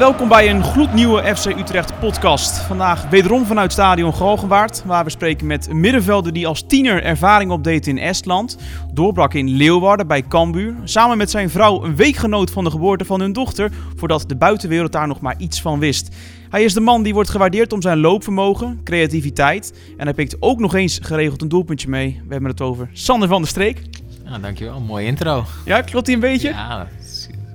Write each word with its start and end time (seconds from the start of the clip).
welkom 0.00 0.28
bij 0.28 0.50
een 0.50 0.64
gloednieuwe 0.64 1.36
FC 1.36 1.46
Utrecht 1.46 1.98
podcast. 1.98 2.58
Vandaag 2.58 3.08
wederom 3.08 3.44
vanuit 3.44 3.72
stadion 3.72 4.14
Galgenwaard, 4.14 4.82
waar 4.84 5.04
we 5.04 5.10
spreken 5.10 5.46
met 5.46 5.68
een 5.68 5.80
middenvelder 5.80 6.32
die 6.32 6.46
als 6.46 6.62
tiener 6.66 7.02
ervaring 7.02 7.50
opdeed 7.50 7.86
in 7.86 7.98
Estland, 7.98 8.56
doorbrak 8.92 9.34
in 9.34 9.48
Leeuwarden 9.48 10.06
bij 10.06 10.22
Cambuur, 10.22 10.74
samen 10.84 11.18
met 11.18 11.30
zijn 11.30 11.50
vrouw 11.50 11.84
een 11.84 11.96
week 11.96 12.16
genoot 12.16 12.50
van 12.50 12.64
de 12.64 12.70
geboorte 12.70 13.04
van 13.04 13.20
hun 13.20 13.32
dochter, 13.32 13.70
voordat 13.96 14.24
de 14.28 14.36
buitenwereld 14.36 14.92
daar 14.92 15.06
nog 15.06 15.20
maar 15.20 15.34
iets 15.38 15.60
van 15.60 15.78
wist. 15.78 16.16
Hij 16.50 16.64
is 16.64 16.74
de 16.74 16.80
man 16.80 17.02
die 17.02 17.14
wordt 17.14 17.30
gewaardeerd 17.30 17.72
om 17.72 17.82
zijn 17.82 17.98
loopvermogen, 17.98 18.80
creativiteit 18.84 19.78
en 19.96 20.04
hij 20.04 20.14
pikt 20.14 20.36
ook 20.38 20.58
nog 20.58 20.74
eens 20.74 20.98
geregeld 21.02 21.42
een 21.42 21.48
doelpuntje 21.48 21.88
mee. 21.88 22.20
We 22.26 22.32
hebben 22.32 22.50
het 22.50 22.60
over 22.60 22.88
Sander 22.92 23.28
van 23.28 23.40
der 23.40 23.50
Streek. 23.50 23.82
Ja, 24.24 24.38
dankjewel. 24.38 24.80
Mooie 24.80 25.06
intro. 25.06 25.44
Ja, 25.64 25.80
klopt 25.80 26.06
hij 26.06 26.14
een 26.14 26.20
beetje? 26.20 26.48
Ja, 26.48 26.78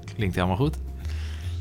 dat 0.03 0.13
klinkt 0.15 0.35
helemaal 0.35 0.57
goed. 0.57 0.77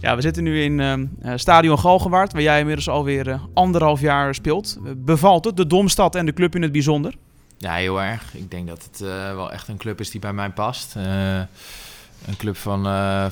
Ja, 0.04 0.16
we 0.16 0.20
zitten 0.20 0.42
nu 0.42 0.62
in 0.62 0.78
uh, 0.78 1.32
Stadion 1.34 1.78
Galgenwaard, 1.78 2.32
waar 2.32 2.42
jij 2.42 2.58
inmiddels 2.58 2.88
alweer 2.88 3.28
uh, 3.28 3.42
anderhalf 3.54 4.00
jaar 4.00 4.34
speelt. 4.34 4.78
Bevalt 4.96 5.44
het, 5.44 5.56
de 5.56 5.66
Domstad 5.66 6.14
en 6.14 6.26
de 6.26 6.32
club 6.32 6.54
in 6.54 6.62
het 6.62 6.72
bijzonder? 6.72 7.14
Ja, 7.56 7.74
heel 7.74 8.02
erg. 8.02 8.34
Ik 8.34 8.50
denk 8.50 8.68
dat 8.68 8.88
het 8.90 9.00
uh, 9.00 9.08
wel 9.34 9.52
echt 9.52 9.68
een 9.68 9.76
club 9.76 10.00
is 10.00 10.10
die 10.10 10.20
bij 10.20 10.32
mij 10.32 10.50
past. 10.50 10.94
een 10.94 12.36
club 12.36 12.56
van, 12.56 12.82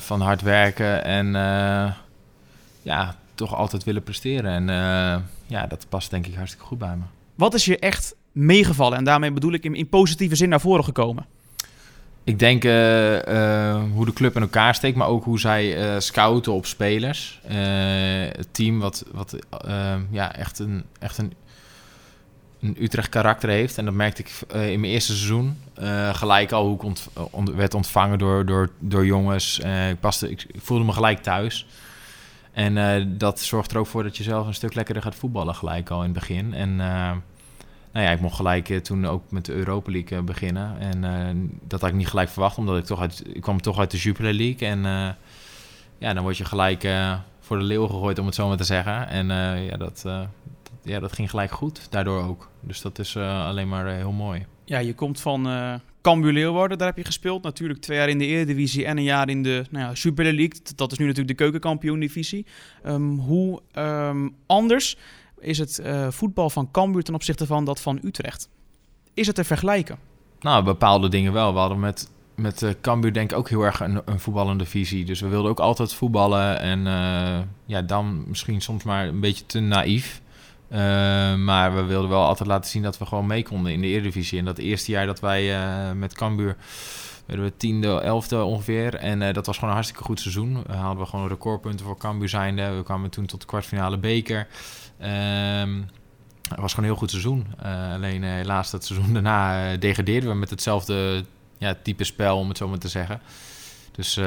van 0.01 0.21
hard 0.21 0.41
werken 0.41 1.03
en 1.03 1.31
ja, 2.81 3.15
toch 3.35 3.55
altijd 3.55 3.83
willen 3.83 4.03
presteren. 4.03 4.69
En 4.69 4.75
ja, 5.45 5.67
dat 5.67 5.85
past 5.89 6.09
denk 6.09 6.27
ik 6.27 6.35
hartstikke 6.35 6.65
goed 6.65 6.77
bij 6.77 6.95
me. 6.95 7.03
Wat 7.35 7.53
is 7.53 7.65
je 7.65 7.79
echt 7.79 8.15
meegevallen? 8.31 8.97
En 8.97 9.03
daarmee 9.03 9.31
bedoel 9.31 9.53
ik 9.53 9.63
in, 9.63 9.75
in 9.75 9.89
positieve 9.89 10.35
zin 10.35 10.49
naar 10.49 10.61
voren 10.61 10.83
gekomen? 10.83 11.25
Ik 12.25 12.39
denk 12.39 12.63
uh, 12.63 13.13
uh, 13.13 13.83
hoe 13.93 14.05
de 14.05 14.13
club 14.13 14.35
in 14.35 14.41
elkaar 14.41 14.75
steekt, 14.75 14.97
maar 14.97 15.07
ook 15.07 15.23
hoe 15.23 15.39
zij 15.39 15.93
uh, 15.93 15.99
scouten 15.99 16.53
op 16.53 16.65
spelers. 16.65 17.39
het 17.43 18.47
team 18.51 18.79
wat, 18.79 19.05
wat 19.11 19.35
ja, 20.11 20.35
echt, 20.35 20.59
een, 20.59 20.83
echt 20.99 21.17
een, 21.17 21.33
een 22.61 22.75
Utrecht 22.79 23.09
karakter 23.09 23.49
heeft. 23.49 23.77
En 23.77 23.85
dat 23.85 23.93
merkte 23.93 24.21
ik 24.21 24.31
in 24.47 24.79
mijn 24.79 24.93
eerste 24.93 25.15
seizoen. 25.15 25.57
gelijk 26.13 26.51
al 26.51 26.65
hoe 26.65 26.75
ik 26.75 26.83
ont, 26.83 27.09
on, 27.31 27.55
werd 27.55 27.73
ontvangen 27.73 28.17
door, 28.17 28.45
door, 28.45 28.69
door 28.79 29.05
jongens. 29.05 29.59
ik, 29.89 29.99
paste, 29.99 30.29
ik 30.29 30.47
voelde 30.55 30.83
me 30.83 30.91
gelijk 30.91 31.23
thuis. 31.23 31.67
En 32.51 33.17
dat 33.17 33.39
zorgt 33.39 33.71
er 33.71 33.77
ook 33.77 33.87
voor 33.87 34.03
dat 34.03 34.17
je 34.17 34.23
zelf 34.23 34.47
een 34.47 34.53
stuk 34.53 34.73
lekkerder 34.73 35.03
gaat 35.03 35.15
voetballen 35.15 35.55
gelijk 35.55 35.89
al 35.89 36.03
in 36.03 36.09
het 36.09 36.19
begin. 36.19 36.53
En 36.53 36.79
nou 37.93 38.05
ja, 38.05 38.11
ik 38.11 38.19
mocht 38.19 38.35
gelijk 38.35 38.69
uh, 38.69 38.77
toen 38.77 39.05
ook 39.05 39.31
met 39.31 39.45
de 39.45 39.53
Europa 39.53 39.91
League 39.91 40.17
uh, 40.17 40.23
beginnen. 40.23 40.79
En 40.79 41.03
uh, 41.03 41.49
dat 41.67 41.81
had 41.81 41.89
ik 41.89 41.95
niet 41.95 42.07
gelijk 42.07 42.29
verwacht, 42.29 42.57
omdat 42.57 42.77
ik 42.77 42.85
toch 42.85 42.99
uit, 42.99 43.23
ik 43.33 43.41
kwam 43.41 43.61
toch 43.61 43.79
uit 43.79 43.91
de 43.91 43.97
Jupiler 43.97 44.33
League. 44.33 44.67
En 44.67 44.79
ja, 45.97 46.13
dan 46.13 46.23
word 46.23 46.37
je 46.37 46.45
gelijk 46.45 46.87
voor 47.39 47.57
de 47.57 47.63
leeuw 47.63 47.87
gegooid, 47.87 48.19
om 48.19 48.25
het 48.25 48.35
zo 48.35 48.47
maar 48.47 48.57
te 48.57 48.63
zeggen. 48.63 49.07
En 49.07 49.27
ja, 49.63 49.77
dat, 49.77 50.05
ja, 50.83 50.99
dat 50.99 51.13
ging 51.13 51.29
gelijk 51.29 51.51
goed, 51.51 51.87
daardoor 51.89 52.23
ook. 52.23 52.49
Dus 52.59 52.81
dat 52.81 52.99
is 52.99 53.17
alleen 53.17 53.67
maar 53.67 53.87
heel 53.87 54.11
mooi. 54.11 54.45
Ja, 54.65 54.79
je 54.79 54.93
komt 54.93 55.21
van 55.21 55.47
Cambuur 56.01 56.33
Leeuwarden, 56.33 56.77
daar 56.77 56.87
heb 56.87 56.97
je 56.97 57.05
gespeeld. 57.05 57.43
Natuurlijk 57.43 57.79
twee 57.79 57.97
jaar 57.97 58.09
in 58.09 58.17
de 58.17 58.25
Eredivisie 58.25 58.85
en 58.85 58.97
een 58.97 59.03
jaar 59.03 59.29
in 59.29 59.43
de 59.43 59.65
nou 59.69 59.85
ja, 59.85 59.95
Super 59.95 60.23
League. 60.23 60.61
Dat 60.75 60.91
is 60.91 60.97
nu 60.97 61.05
natuurlijk 61.05 61.37
de 61.37 61.43
keukenkampioen-divisie. 61.43 62.45
Um, 62.85 63.19
hoe 63.19 63.61
um, 63.77 64.35
anders 64.45 64.97
is 65.43 65.57
het 65.57 65.81
uh, 65.85 66.07
voetbal 66.09 66.49
van 66.49 66.71
Cambuur 66.71 67.03
ten 67.03 67.13
opzichte 67.13 67.45
van 67.45 67.65
dat 67.65 67.81
van 67.81 67.99
Utrecht? 68.03 68.49
Is 69.13 69.27
het 69.27 69.35
te 69.35 69.43
vergelijken? 69.43 69.97
Nou, 70.39 70.63
bepaalde 70.63 71.09
dingen 71.09 71.33
wel. 71.33 71.53
We 71.53 71.59
hadden 71.59 71.79
met, 71.79 72.09
met 72.35 72.61
uh, 72.61 72.69
Cambuur 72.81 73.13
denk 73.13 73.31
ik 73.31 73.37
ook 73.37 73.49
heel 73.49 73.61
erg 73.61 73.79
een, 73.79 74.01
een, 74.05 74.19
voetballende 74.19 74.65
visie. 74.65 75.05
Dus 75.05 75.21
we 75.21 75.27
wilden 75.27 75.51
ook 75.51 75.59
altijd 75.59 75.93
voetballen. 75.93 76.59
En 76.59 76.79
uh, 76.79 77.39
ja, 77.65 77.81
dan 77.81 78.23
misschien 78.27 78.61
soms 78.61 78.83
maar 78.83 79.07
een 79.07 79.19
beetje 79.19 79.45
te 79.45 79.59
naïef. 79.59 80.21
maar 81.37 81.75
we 81.75 81.83
wilden 81.83 82.09
wel 82.09 82.25
altijd 82.25 82.49
laten 82.49 82.69
zien 82.69 82.81
dat 82.83 82.97
we 82.97 83.05
gewoon 83.05 83.27
mee 83.27 83.43
konden 83.43 83.71
in 83.71 83.81
de 83.81 83.87
Eredivisie. 83.87 84.39
En 84.39 84.45
dat 84.45 84.57
eerste 84.57 84.91
jaar 84.91 85.05
dat 85.05 85.19
wij 85.19 85.55
met 85.95 86.13
Cambuur 86.13 86.55
werden 87.25 87.45
we 87.45 87.57
tiende, 87.57 88.01
elfde 88.01 88.43
ongeveer. 88.43 88.95
En 88.95 89.21
uh, 89.21 89.33
dat 89.33 89.45
was 89.45 89.55
gewoon 89.55 89.69
een 89.69 89.75
hartstikke 89.75 90.03
goed 90.03 90.19
seizoen. 90.19 90.63
Uh, 90.69 90.81
hadden 90.81 91.03
we 91.03 91.09
gewoon 91.09 91.27
recordpunten 91.27 91.85
voor 91.85 91.97
Cambuur 91.97 92.29
zijnde. 92.29 92.75
We 92.75 92.83
kwamen 92.83 93.09
toen 93.09 93.25
tot 93.25 93.41
de 93.41 93.47
kwartfinale 93.47 93.97
beker. 93.97 94.47
Um, 95.01 95.89
het 96.49 96.59
was 96.59 96.73
gewoon 96.73 96.89
een 96.89 96.91
heel 96.91 96.95
goed 96.95 97.09
seizoen. 97.09 97.47
Uh, 97.65 97.93
alleen 97.93 98.23
helaas 98.23 98.71
dat 98.71 98.85
seizoen 98.85 99.13
daarna 99.23 99.75
degradeerden 99.77 100.29
we 100.29 100.35
met 100.35 100.49
hetzelfde 100.49 101.25
ja, 101.57 101.75
type 101.83 102.03
spel, 102.03 102.37
om 102.37 102.47
het 102.47 102.57
zo 102.57 102.67
maar 102.67 102.77
te 102.77 102.87
zeggen. 102.87 103.21
Dus 103.91 104.19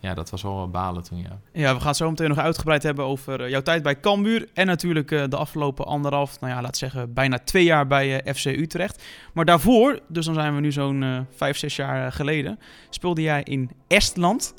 ja, 0.00 0.14
dat 0.14 0.30
was 0.30 0.42
wel 0.42 0.70
balen 0.70 1.02
toen, 1.02 1.18
ja. 1.18 1.40
Ja, 1.52 1.72
we 1.72 1.78
gaan 1.78 1.88
het 1.88 1.96
zo 1.96 2.08
meteen 2.08 2.28
nog 2.28 2.38
uitgebreid 2.38 2.82
hebben 2.82 3.04
over 3.04 3.50
jouw 3.50 3.62
tijd 3.62 3.82
bij 3.82 4.00
Cambuur. 4.00 4.48
En 4.54 4.66
natuurlijk 4.66 5.08
de 5.08 5.36
afgelopen 5.36 5.86
anderhalf, 5.86 6.40
nou 6.40 6.52
ja, 6.52 6.62
laat 6.62 6.76
zeggen 6.76 7.12
bijna 7.12 7.38
twee 7.38 7.64
jaar 7.64 7.86
bij 7.86 8.22
FC 8.34 8.44
Utrecht. 8.44 9.04
Maar 9.32 9.44
daarvoor, 9.44 10.00
dus 10.08 10.24
dan 10.24 10.34
zijn 10.34 10.54
we 10.54 10.60
nu 10.60 10.72
zo'n 10.72 11.26
vijf, 11.36 11.56
zes 11.56 11.76
jaar 11.76 12.12
geleden, 12.12 12.58
speelde 12.90 13.22
jij 13.22 13.42
in 13.42 13.70
Estland. 13.86 14.54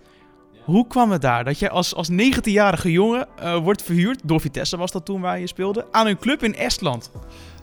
Hoe 0.70 0.88
kwam 0.88 1.12
het 1.12 1.22
daar? 1.22 1.44
Dat 1.44 1.60
jij 1.60 1.70
als, 1.70 1.96
als 1.96 2.10
19-jarige 2.12 2.92
jongen 2.92 3.28
uh, 3.40 3.56
wordt 3.56 3.82
verhuurd, 3.82 4.22
door 4.24 4.42
Vitesse 4.42 4.78
was 4.78 4.92
dat 4.92 5.06
toen 5.06 5.22
waar 5.22 5.40
je 5.40 5.48
speelde, 5.48 5.86
aan 5.92 6.08
een 6.08 6.18
club 6.18 6.44
in 6.44 6.56
Estland? 6.56 7.12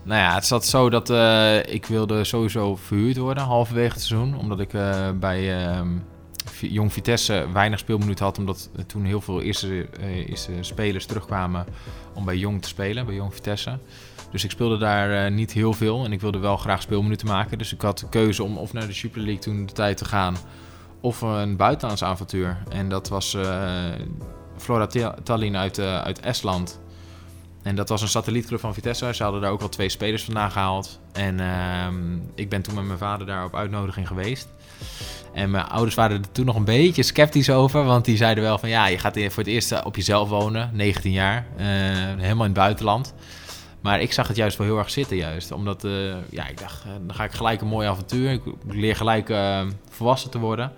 Nou 0.03 0.21
ja, 0.21 0.33
het 0.33 0.45
zat 0.45 0.65
zo 0.65 0.89
dat 0.89 1.09
uh, 1.09 1.65
ik 1.65 1.85
wilde 1.85 2.23
sowieso 2.23 2.75
verhuurd 2.75 3.17
worden 3.17 3.43
halverwege 3.43 3.93
het 3.93 4.01
seizoen. 4.01 4.37
Omdat 4.37 4.59
ik 4.59 4.73
uh, 4.73 5.09
bij 5.19 5.65
ehm, 5.65 5.87
Jong 6.61 6.93
Vitesse 6.93 7.47
weinig 7.53 7.79
speelminuten 7.79 8.25
had. 8.25 8.37
Omdat 8.37 8.69
toen 8.87 9.05
heel 9.05 9.21
veel 9.21 9.41
eerste, 9.41 9.87
eerste 10.27 10.51
spelers 10.61 11.05
terugkwamen 11.05 11.65
om 12.13 12.25
bij 12.25 12.37
Jong 12.37 12.61
te 12.61 12.67
spelen, 12.67 13.05
bij 13.05 13.15
Jong 13.15 13.33
Vitesse. 13.33 13.79
Dus 14.31 14.43
ik 14.43 14.51
speelde 14.51 14.77
daar 14.77 15.31
niet 15.31 15.51
heel 15.51 15.73
veel 15.73 16.05
en 16.05 16.11
ik 16.11 16.21
wilde 16.21 16.37
wel 16.37 16.57
graag 16.57 16.81
speelminuten 16.81 17.27
maken. 17.27 17.57
Dus 17.57 17.73
ik 17.73 17.81
had 17.81 17.99
de 17.99 18.09
keuze 18.09 18.43
om 18.43 18.57
of 18.57 18.73
naar 18.73 18.87
de 18.87 18.93
Super 18.93 19.21
League 19.21 19.41
toen 19.41 19.65
de 19.65 19.73
tijd 19.73 19.97
te 19.97 20.05
gaan 20.05 20.35
of 21.01 21.21
een 21.21 21.55
buitenlands 21.55 22.03
avontuur. 22.03 22.57
En 22.69 22.89
dat 22.89 23.07
was 23.07 23.33
uh, 23.33 23.83
Flora 24.57 24.87
Tallinn 25.23 25.57
uit, 25.57 25.79
uit 25.79 26.19
Estland. 26.19 26.79
En 27.61 27.75
dat 27.75 27.89
was 27.89 28.01
een 28.01 28.07
satellietclub 28.07 28.59
van 28.59 28.73
Vitesse. 28.73 29.13
Ze 29.13 29.23
hadden 29.23 29.41
daar 29.41 29.51
ook 29.51 29.61
al 29.61 29.69
twee 29.69 29.89
spelers 29.89 30.23
vandaan 30.23 30.51
gehaald. 30.51 30.99
En 31.11 31.39
uh, 31.39 31.87
ik 32.35 32.49
ben 32.49 32.61
toen 32.61 32.75
met 32.75 32.85
mijn 32.85 32.97
vader 32.97 33.27
daar 33.27 33.45
op 33.45 33.55
uitnodiging 33.55 34.07
geweest. 34.07 34.47
En 35.33 35.51
mijn 35.51 35.65
ouders 35.65 35.95
waren 35.95 36.17
er 36.17 36.31
toen 36.31 36.45
nog 36.45 36.55
een 36.55 36.65
beetje 36.65 37.03
sceptisch 37.03 37.49
over. 37.49 37.83
Want 37.83 38.05
die 38.05 38.17
zeiden 38.17 38.43
wel 38.43 38.57
van 38.57 38.69
ja, 38.69 38.87
je 38.87 38.97
gaat 38.97 39.13
voor 39.13 39.43
het 39.43 39.47
eerst 39.47 39.83
op 39.83 39.95
jezelf 39.95 40.29
wonen, 40.29 40.69
19 40.73 41.11
jaar. 41.11 41.45
Uh, 41.57 41.65
helemaal 42.17 42.45
in 42.45 42.51
het 42.51 42.53
buitenland. 42.53 43.13
Maar 43.81 44.01
ik 44.01 44.13
zag 44.13 44.27
het 44.27 44.37
juist 44.37 44.57
wel 44.57 44.67
heel 44.67 44.77
erg 44.77 44.89
zitten, 44.89 45.17
juist. 45.17 45.51
Omdat, 45.51 45.83
uh, 45.83 46.15
ja, 46.29 46.47
ik 46.47 46.59
dacht, 46.59 46.83
dan 47.05 47.15
ga 47.15 47.23
ik 47.23 47.31
gelijk 47.31 47.61
een 47.61 47.67
mooi 47.67 47.87
avontuur. 47.87 48.31
Ik 48.31 48.41
leer 48.67 48.95
gelijk 48.95 49.33
volwassen 49.89 50.29
te 50.29 50.39
worden. 50.39 50.71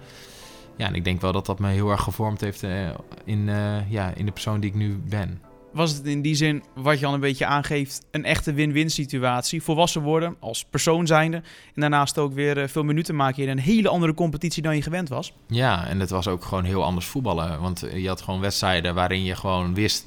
Ja, 0.77 0.87
en 0.87 0.95
ik 0.95 1.03
denk 1.03 1.21
wel 1.21 1.31
dat 1.31 1.45
dat 1.45 1.59
me 1.59 1.69
heel 1.69 1.89
erg 1.89 2.01
gevormd 2.01 2.41
heeft 2.41 2.63
in, 3.25 3.49
ja, 3.89 4.13
in 4.15 4.25
de 4.25 4.31
persoon 4.31 4.59
die 4.59 4.69
ik 4.69 4.75
nu 4.75 5.01
ben. 5.05 5.41
Was 5.71 5.93
het 5.93 6.05
in 6.05 6.21
die 6.21 6.35
zin, 6.35 6.63
wat 6.75 6.99
je 6.99 7.05
al 7.05 7.13
een 7.13 7.19
beetje 7.19 7.45
aangeeft, 7.45 8.05
een 8.11 8.25
echte 8.25 8.53
win-win 8.53 8.89
situatie? 8.89 9.63
Volwassen 9.63 10.01
worden 10.01 10.35
als 10.39 10.65
persoon 10.65 11.07
zijnde. 11.07 11.37
En 11.75 11.81
daarnaast 11.81 12.17
ook 12.17 12.33
weer 12.33 12.69
veel 12.69 12.83
minuten 12.83 13.15
maken 13.15 13.43
in 13.43 13.49
een 13.49 13.59
hele 13.59 13.89
andere 13.89 14.13
competitie 14.13 14.63
dan 14.63 14.75
je 14.75 14.81
gewend 14.81 15.09
was. 15.09 15.33
Ja, 15.47 15.87
en 15.87 15.99
het 15.99 16.09
was 16.09 16.27
ook 16.27 16.43
gewoon 16.43 16.63
heel 16.63 16.83
anders 16.83 17.05
voetballen. 17.05 17.61
Want 17.61 17.85
je 17.93 18.07
had 18.07 18.21
gewoon 18.21 18.39
wedstrijden 18.39 18.95
waarin 18.95 19.23
je 19.23 19.35
gewoon 19.35 19.73
wist... 19.73 20.05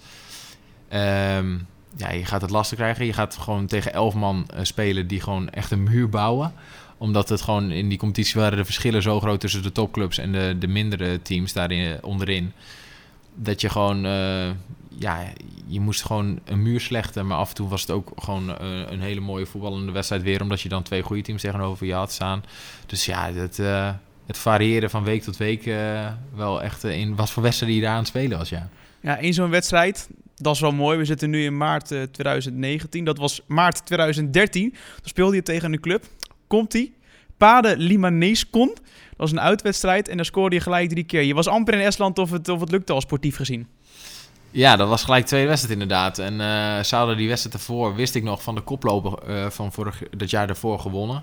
Um, 0.92 1.66
ja, 1.96 2.10
je 2.10 2.24
gaat 2.24 2.40
het 2.40 2.50
lastig 2.50 2.78
krijgen. 2.78 3.06
Je 3.06 3.12
gaat 3.12 3.36
gewoon 3.36 3.66
tegen 3.66 3.92
elf 3.92 4.14
man 4.14 4.46
uh, 4.54 4.60
spelen 4.62 5.06
die 5.06 5.20
gewoon 5.20 5.50
echt 5.50 5.70
een 5.70 5.82
muur 5.82 6.08
bouwen. 6.08 6.52
Omdat 6.98 7.28
het 7.28 7.42
gewoon 7.42 7.70
in 7.70 7.88
die 7.88 7.98
competitie 7.98 8.40
waren 8.40 8.58
de 8.58 8.64
verschillen 8.64 9.02
zo 9.02 9.20
groot 9.20 9.40
tussen 9.40 9.62
de 9.62 9.72
topclubs 9.72 10.18
en 10.18 10.32
de, 10.32 10.56
de 10.58 10.66
mindere 10.66 11.22
teams 11.22 11.52
daarin 11.52 11.92
eh, 11.92 11.98
onderin. 12.00 12.52
Dat 13.34 13.60
je 13.60 13.68
gewoon, 13.68 14.06
ja, 14.98 15.32
je 15.66 15.80
moest 15.80 16.04
gewoon 16.04 16.40
een 16.44 16.62
muur 16.62 16.80
slechten. 16.80 17.26
Maar 17.26 17.36
af 17.36 17.48
en 17.48 17.54
toe 17.54 17.68
was 17.68 17.80
het 17.80 17.90
ook 17.90 18.12
gewoon 18.16 18.50
uh, 18.50 18.56
een 18.90 19.00
hele 19.00 19.20
mooie 19.20 19.46
voetballende 19.46 19.92
wedstrijd 19.92 20.22
weer. 20.22 20.42
Omdat 20.42 20.60
je 20.60 20.68
dan 20.68 20.82
twee 20.82 21.02
goede 21.02 21.22
teams 21.22 21.40
tegenover 21.40 21.86
je 21.86 21.94
had 21.94 22.12
staan. 22.12 22.44
Dus 22.86 23.04
ja, 23.04 23.32
het, 23.32 23.56
het 24.26 24.38
variëren 24.38 24.90
van 24.90 25.04
week 25.04 25.22
tot 25.22 25.36
week 25.36 25.70
wel 26.34 26.62
echt 26.62 26.84
in 26.84 27.16
wat 27.16 27.30
voor 27.30 27.42
wedstrijden 27.42 27.78
je 27.78 27.84
daar 27.84 27.92
aan 27.92 27.98
het 27.98 28.08
spelen 28.08 28.38
was, 28.38 28.48
ja. 28.48 28.68
Ja, 29.00 29.16
in 29.16 29.34
zo'n 29.34 29.50
wedstrijd, 29.50 30.08
dat 30.36 30.54
is 30.54 30.60
wel 30.60 30.72
mooi. 30.72 30.98
We 30.98 31.04
zitten 31.04 31.30
nu 31.30 31.44
in 31.44 31.56
maart 31.56 31.86
2019. 31.86 33.04
Dat 33.04 33.18
was 33.18 33.40
maart 33.46 33.86
2013. 33.86 34.70
Toen 34.70 34.80
speelde 35.02 35.36
je 35.36 35.42
tegen 35.42 35.72
een 35.72 35.80
club. 35.80 36.04
Komt-ie? 36.46 36.94
Pade 37.36 37.76
Limanescon. 37.76 38.66
Dat 38.66 39.16
was 39.16 39.32
een 39.32 39.40
uitwedstrijd 39.40 40.08
en 40.08 40.16
daar 40.16 40.24
scoorde 40.24 40.56
je 40.56 40.62
gelijk 40.62 40.88
drie 40.88 41.04
keer. 41.04 41.22
Je 41.22 41.34
was 41.34 41.46
amper 41.46 41.74
in 41.74 41.80
Estland 41.80 42.18
of 42.18 42.30
het, 42.30 42.48
of 42.48 42.60
het 42.60 42.70
lukte 42.70 42.92
al 42.92 43.00
sportief 43.00 43.36
gezien. 43.36 43.66
Ja, 44.52 44.76
dat 44.76 44.88
was 44.88 45.04
gelijk 45.04 45.26
twee 45.26 45.46
wedstrijden 45.46 45.82
inderdaad. 45.82 46.18
En 46.18 46.32
uh, 46.32 46.82
ze 46.82 46.96
hadden 46.96 47.16
die 47.16 47.28
wedstrijd 47.28 47.56
ervoor, 47.56 47.94
wist 47.94 48.14
ik 48.14 48.22
nog, 48.22 48.42
van 48.42 48.54
de 48.54 48.60
koploper 48.60 49.28
uh, 49.28 49.46
van 49.46 49.72
vorig, 49.72 50.02
dat 50.16 50.30
jaar 50.30 50.46
daarvoor 50.46 50.78
gewonnen. 50.78 51.22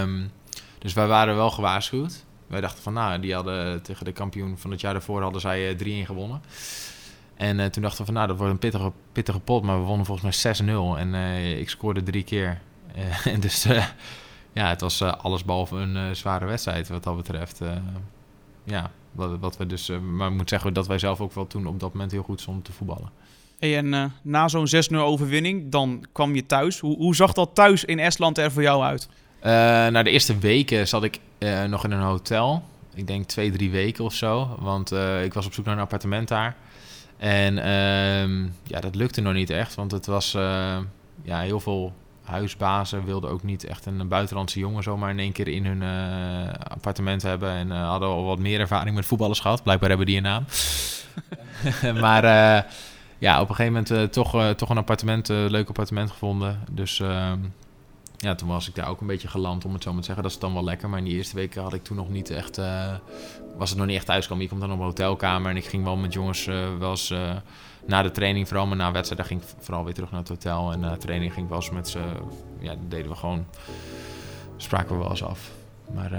Um, 0.00 0.30
dus 0.78 0.92
wij 0.92 1.06
waren 1.06 1.36
wel 1.36 1.50
gewaarschuwd. 1.50 2.24
Wij 2.46 2.60
dachten 2.60 2.82
van, 2.82 2.92
nou, 2.92 3.20
die 3.20 3.34
hadden 3.34 3.82
tegen 3.82 4.04
de 4.04 4.12
kampioen 4.12 4.58
van 4.58 4.70
het 4.70 4.80
jaar 4.80 4.92
daarvoor 4.92 5.22
hadden 5.22 5.40
zij 5.40 5.76
3-1 5.76 5.80
gewonnen. 6.06 6.42
En 7.36 7.60
eh, 7.60 7.66
toen 7.66 7.82
dachten 7.82 8.00
we 8.00 8.04
van, 8.04 8.14
nou, 8.14 8.26
dat 8.26 8.36
wordt 8.36 8.52
een 8.52 8.58
pittige, 8.58 8.92
pittige 9.12 9.40
pot. 9.40 9.62
Maar 9.62 9.78
we 9.78 9.84
wonnen 9.84 10.06
volgens 10.06 10.44
mij 10.44 10.54
6-0. 10.62 10.98
En 10.98 11.14
eh, 11.14 11.58
ik 11.58 11.70
scoorde 11.70 12.02
drie 12.02 12.24
keer. 12.24 12.60
Eh, 12.94 13.26
en 13.34 13.40
dus 13.40 13.66
ja, 14.52 14.68
het 14.68 14.80
was 14.80 15.02
alles 15.02 15.44
behalve 15.44 15.76
een 15.76 16.16
zware 16.16 16.46
wedstrijd 16.46 16.88
wat 16.88 17.04
dat 17.04 17.16
betreft. 17.16 17.60
ja, 18.64 18.90
wat, 19.16 19.38
wat 19.40 19.56
we 19.56 19.66
dus... 19.66 19.90
maar 20.16 20.30
ik 20.30 20.36
moet 20.36 20.48
zeggen 20.48 20.72
dat 20.72 20.86
wij 20.86 20.98
zelf 20.98 21.20
ook 21.20 21.32
wel 21.32 21.46
toen 21.46 21.66
op 21.66 21.80
dat 21.80 21.92
moment 21.92 22.12
heel 22.12 22.22
goed 22.22 22.40
stonden 22.40 22.62
te 22.62 22.72
voetballen. 22.72 23.10
Hey, 23.58 23.76
en 23.76 24.12
na 24.22 24.48
zo'n 24.48 24.68
6-0 24.92 24.96
overwinning, 24.96 25.70
dan 25.70 26.04
kwam 26.12 26.34
je 26.34 26.46
thuis. 26.46 26.78
Hoe, 26.78 26.96
hoe 26.96 27.14
zag 27.14 27.32
dat 27.32 27.50
thuis 27.54 27.84
in 27.84 27.98
Estland 27.98 28.38
er 28.38 28.52
voor 28.52 28.62
jou 28.62 28.82
uit? 28.82 29.08
na 29.90 30.02
de 30.02 30.10
eerste 30.10 30.38
weken 30.38 30.88
zat 30.88 31.04
ik 31.04 31.20
nog 31.68 31.84
in 31.84 31.90
een 31.90 32.00
hotel. 32.00 32.62
Ik 32.94 33.06
denk 33.06 33.26
twee, 33.26 33.50
drie 33.50 33.70
weken 33.70 34.04
of 34.04 34.14
zo. 34.14 34.56
Want 34.58 34.92
ik 35.22 35.34
was 35.34 35.46
op 35.46 35.54
zoek 35.54 35.64
naar 35.64 35.74
een 35.74 35.80
appartement 35.80 36.28
daar. 36.28 36.56
En 37.16 37.58
ehm, 37.58 38.42
ja, 38.62 38.80
dat 38.80 38.94
lukte 38.94 39.20
nog 39.20 39.32
niet 39.32 39.50
echt, 39.50 39.74
want 39.74 39.90
het 39.90 40.06
was 40.06 40.34
uh, 40.34 40.78
ja, 41.22 41.40
heel 41.40 41.60
veel 41.60 41.92
huisbazen 42.26 43.04
wilden 43.04 43.30
ook 43.30 43.42
niet 43.42 43.64
echt 43.64 43.86
een 43.86 44.08
buitenlandse 44.08 44.58
jongen 44.58 44.82
zomaar 44.82 45.10
in 45.10 45.18
één 45.18 45.32
keer 45.32 45.48
in 45.48 45.66
hun 45.66 45.82
uh, 45.82 46.52
appartement 46.52 47.22
hebben. 47.22 47.50
En 47.50 47.68
uh, 47.68 47.88
hadden 47.88 48.08
al 48.08 48.24
wat 48.24 48.38
meer 48.38 48.60
ervaring 48.60 48.96
met 48.96 49.06
voetballers 49.06 49.40
gehad. 49.40 49.62
Blijkbaar 49.62 49.88
hebben 49.88 50.06
die 50.06 50.16
een 50.16 50.22
naam. 50.22 50.44
maar 52.00 52.24
ja, 53.18 53.40
op 53.40 53.48
een 53.48 53.54
gegeven 53.54 53.82
moment 53.82 54.12
toch, 54.12 54.54
toch 54.54 54.68
een 54.68 54.78
appartement, 54.78 55.28
leuk 55.28 55.68
appartement 55.68 56.10
gevonden. 56.10 56.60
Dus 56.70 57.00
ehm, 57.00 57.38
ja, 58.16 58.34
toen 58.34 58.48
was 58.48 58.68
ik 58.68 58.74
daar 58.74 58.88
ook 58.88 59.00
een 59.00 59.06
beetje 59.06 59.28
geland, 59.28 59.64
om 59.64 59.72
het 59.72 59.82
zo 59.82 59.90
maar 59.90 60.00
te 60.00 60.06
zeggen. 60.06 60.24
Dat 60.24 60.32
is 60.32 60.38
dan 60.38 60.52
wel 60.52 60.64
lekker. 60.64 60.88
Maar 60.88 60.98
in 60.98 61.04
die 61.04 61.16
eerste 61.16 61.36
weken 61.36 61.62
had 61.62 61.74
ik 61.74 61.84
toen 61.84 61.96
nog 61.96 62.08
niet 62.08 62.30
echt... 62.30 62.60
Was 63.56 63.68
het 63.68 63.78
nog 63.78 63.86
niet 63.86 63.96
echt 63.96 64.06
thuiskomen. 64.06 64.42
Je 64.42 64.48
komt 64.48 64.60
dan 64.60 64.72
op 64.72 64.78
een 64.78 64.84
hotelkamer 64.84 65.50
en 65.50 65.56
ik 65.56 65.64
ging 65.64 65.84
wel 65.84 65.96
met 65.96 66.12
jongens 66.12 66.44
wel 66.78 66.90
eens... 66.90 67.12
Uh, 67.86 67.92
na 67.92 68.02
de 68.02 68.10
training 68.10 68.48
vooral, 68.48 68.66
maar 68.66 68.76
na 68.76 68.92
wedstrijd 68.92 69.26
ging 69.26 69.42
ik 69.42 69.48
vooral 69.58 69.84
weer 69.84 69.94
terug 69.94 70.10
naar 70.10 70.20
het 70.20 70.28
hotel. 70.28 70.72
En 70.72 70.80
na 70.80 70.90
de 70.90 70.98
training 70.98 71.32
ging 71.32 71.44
ik 71.44 71.50
wel 71.50 71.60
eens 71.60 71.70
met 71.70 71.88
ze... 71.88 72.00
Ja, 72.58 72.68
dat 72.68 72.90
deden 72.90 73.10
we 73.10 73.16
gewoon... 73.16 73.46
Spraken 74.56 74.96
we 74.96 75.00
wel 75.00 75.10
eens 75.10 75.24
af. 75.24 75.50
Maar 75.94 76.10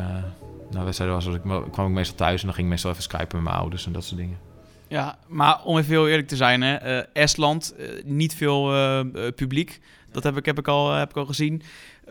na 0.71 0.83
wedstrijd 0.83 1.11
was, 1.11 1.25
ik, 1.25 1.41
kwam 1.71 1.87
ik 1.87 1.93
meestal 1.93 2.15
thuis 2.15 2.39
en 2.39 2.45
dan 2.45 2.55
ging 2.55 2.67
ik 2.67 2.73
meestal 2.73 2.91
even 2.91 3.03
skypen 3.03 3.35
met 3.35 3.43
mijn 3.43 3.55
ouders 3.55 3.85
en 3.85 3.91
dat 3.91 4.03
soort 4.03 4.19
dingen. 4.19 4.37
Ja, 4.87 5.17
maar 5.27 5.63
om 5.63 5.77
even 5.77 5.91
heel 5.91 6.07
eerlijk 6.07 6.27
te 6.27 6.35
zijn, 6.35 6.61
hè, 6.61 6.75
Estland, 7.01 7.75
niet 8.03 8.35
veel 8.35 8.73
publiek. 9.35 9.79
Dat 10.11 10.23
heb 10.23 10.37
ik, 10.37 10.45
heb 10.45 10.59
ik, 10.59 10.67
al, 10.67 10.93
heb 10.93 11.09
ik 11.09 11.17
al 11.17 11.25
gezien. 11.25 11.61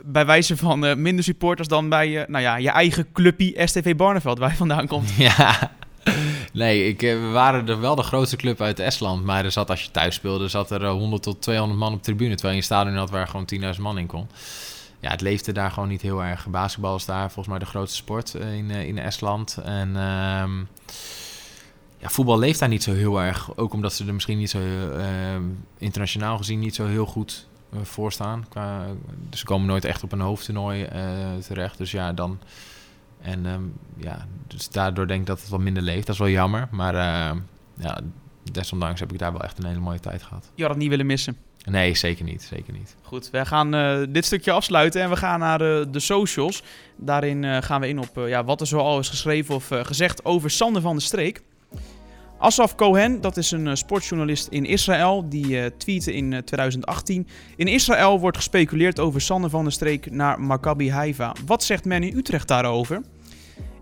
Bij 0.04 0.26
wijze 0.26 0.56
van 0.56 0.84
uh, 0.84 0.94
minder 0.94 1.24
supporters 1.24 1.68
dan 1.68 1.88
bij 1.88 2.08
uh, 2.08 2.22
nou 2.26 2.42
ja, 2.42 2.56
je 2.56 2.70
eigen 2.70 3.12
clubpie 3.12 3.66
STV 3.66 3.96
Barneveld, 3.96 4.38
waar 4.38 4.50
je 4.50 4.56
vandaan 4.56 4.86
komt. 4.86 5.16
Ja, 5.36 5.70
nee, 6.56 6.88
ik, 6.88 7.02
eh, 7.02 7.12
we 7.12 7.28
waren 7.28 7.68
er 7.68 7.80
wel 7.80 7.94
de 7.94 8.02
grootste 8.02 8.36
club 8.36 8.60
uit 8.60 8.78
Estland. 8.78 9.24
Maar 9.24 9.44
er 9.44 9.52
zat, 9.52 9.70
als 9.70 9.82
je 9.82 9.90
thuis 9.90 10.14
speelde, 10.14 10.48
zat 10.48 10.70
er 10.70 10.86
100 10.86 11.22
tot 11.22 11.42
200 11.42 11.80
man 11.80 11.92
op 11.92 12.02
tribune. 12.02 12.34
Terwijl 12.34 12.52
je 12.52 12.60
een 12.60 12.66
stadion 12.66 12.96
had 12.96 13.10
waar 13.10 13.28
gewoon 13.28 13.74
10.000 13.74 13.80
man 13.80 13.98
in 13.98 14.06
kon. 14.06 14.28
Ja, 15.00 15.10
het 15.10 15.20
leefde 15.20 15.52
daar 15.52 15.70
gewoon 15.70 15.88
niet 15.88 16.02
heel 16.02 16.24
erg. 16.24 16.46
Basketbal 16.46 16.96
is 16.96 17.04
daar 17.04 17.24
volgens 17.26 17.48
mij 17.48 17.58
de 17.58 17.66
grootste 17.66 17.96
sport 17.96 18.34
in, 18.34 18.70
in 18.70 18.98
Estland. 18.98 19.58
En... 19.64 19.88
Uh, 19.88 20.44
ja, 21.98 22.08
voetbal 22.08 22.38
leeft 22.38 22.58
daar 22.58 22.68
niet 22.68 22.82
zo 22.82 22.92
heel 22.92 23.20
erg. 23.20 23.56
Ook 23.56 23.72
omdat 23.72 23.92
ze 23.92 24.06
er 24.06 24.14
misschien 24.14 24.38
niet 24.38 24.50
zo 24.50 24.60
internationaal 25.78 26.36
gezien 26.36 26.58
niet 26.58 26.74
zo 26.74 26.86
heel 26.86 27.06
goed 27.06 27.46
voor 27.82 28.12
staan. 28.12 28.46
Dus 29.30 29.40
ze 29.40 29.46
komen 29.46 29.66
nooit 29.66 29.84
echt 29.84 30.02
op 30.02 30.12
een 30.12 30.20
hoofdtoernooi 30.20 30.88
terecht. 31.46 31.78
Dus 31.78 31.90
ja, 31.90 32.12
dan. 32.12 32.38
En 33.26 33.46
um, 33.46 33.72
ja, 33.96 34.26
dus 34.46 34.68
daardoor 34.68 35.06
denk 35.06 35.20
ik 35.20 35.26
dat 35.26 35.40
het 35.40 35.48
wat 35.48 35.60
minder 35.60 35.82
leeft. 35.82 36.06
Dat 36.06 36.14
is 36.14 36.20
wel 36.20 36.30
jammer. 36.30 36.68
Maar 36.70 36.94
uh, 36.94 37.40
ja, 37.78 38.00
desondanks 38.52 39.00
heb 39.00 39.12
ik 39.12 39.18
daar 39.18 39.32
wel 39.32 39.42
echt 39.42 39.58
een 39.58 39.66
hele 39.66 39.80
mooie 39.80 40.00
tijd 40.00 40.22
gehad. 40.22 40.50
Je 40.54 40.62
had 40.62 40.70
het 40.70 40.80
niet 40.80 40.90
willen 40.90 41.06
missen? 41.06 41.36
Nee, 41.64 41.94
zeker 41.94 42.24
niet. 42.24 42.42
Zeker 42.42 42.72
niet. 42.72 42.96
Goed, 43.02 43.30
wij 43.30 43.44
gaan 43.44 43.74
uh, 43.74 43.98
dit 44.08 44.24
stukje 44.24 44.52
afsluiten 44.52 45.02
en 45.02 45.10
we 45.10 45.16
gaan 45.16 45.38
naar 45.38 45.58
de, 45.58 45.86
de 45.90 46.00
socials. 46.00 46.62
Daarin 46.96 47.42
uh, 47.42 47.56
gaan 47.60 47.80
we 47.80 47.88
in 47.88 47.98
op 47.98 48.10
ja, 48.14 48.44
wat 48.44 48.60
er 48.60 48.66
zoal 48.66 48.98
is 48.98 49.08
geschreven 49.08 49.54
of 49.54 49.68
gezegd 49.70 50.24
over 50.24 50.50
Sander 50.50 50.82
van 50.82 50.92
der 50.92 51.02
Streek. 51.02 51.42
Asaf 52.38 52.74
Cohen, 52.74 53.20
dat 53.20 53.36
is 53.36 53.50
een 53.50 53.76
sportjournalist 53.76 54.46
in 54.46 54.64
Israël, 54.64 55.28
die 55.28 55.46
uh, 55.46 55.66
tweette 55.66 56.14
in 56.14 56.32
uh, 56.32 56.38
2018. 56.38 57.28
In 57.56 57.66
Israël 57.66 58.20
wordt 58.20 58.36
gespeculeerd 58.36 59.00
over 59.00 59.20
Sander 59.20 59.50
van 59.50 59.62
der 59.62 59.72
Streek 59.72 60.10
naar 60.10 60.40
Maccabi 60.40 60.90
Haifa. 60.90 61.34
Wat 61.46 61.64
zegt 61.64 61.84
men 61.84 62.02
in 62.02 62.16
Utrecht 62.16 62.48
daarover? 62.48 63.02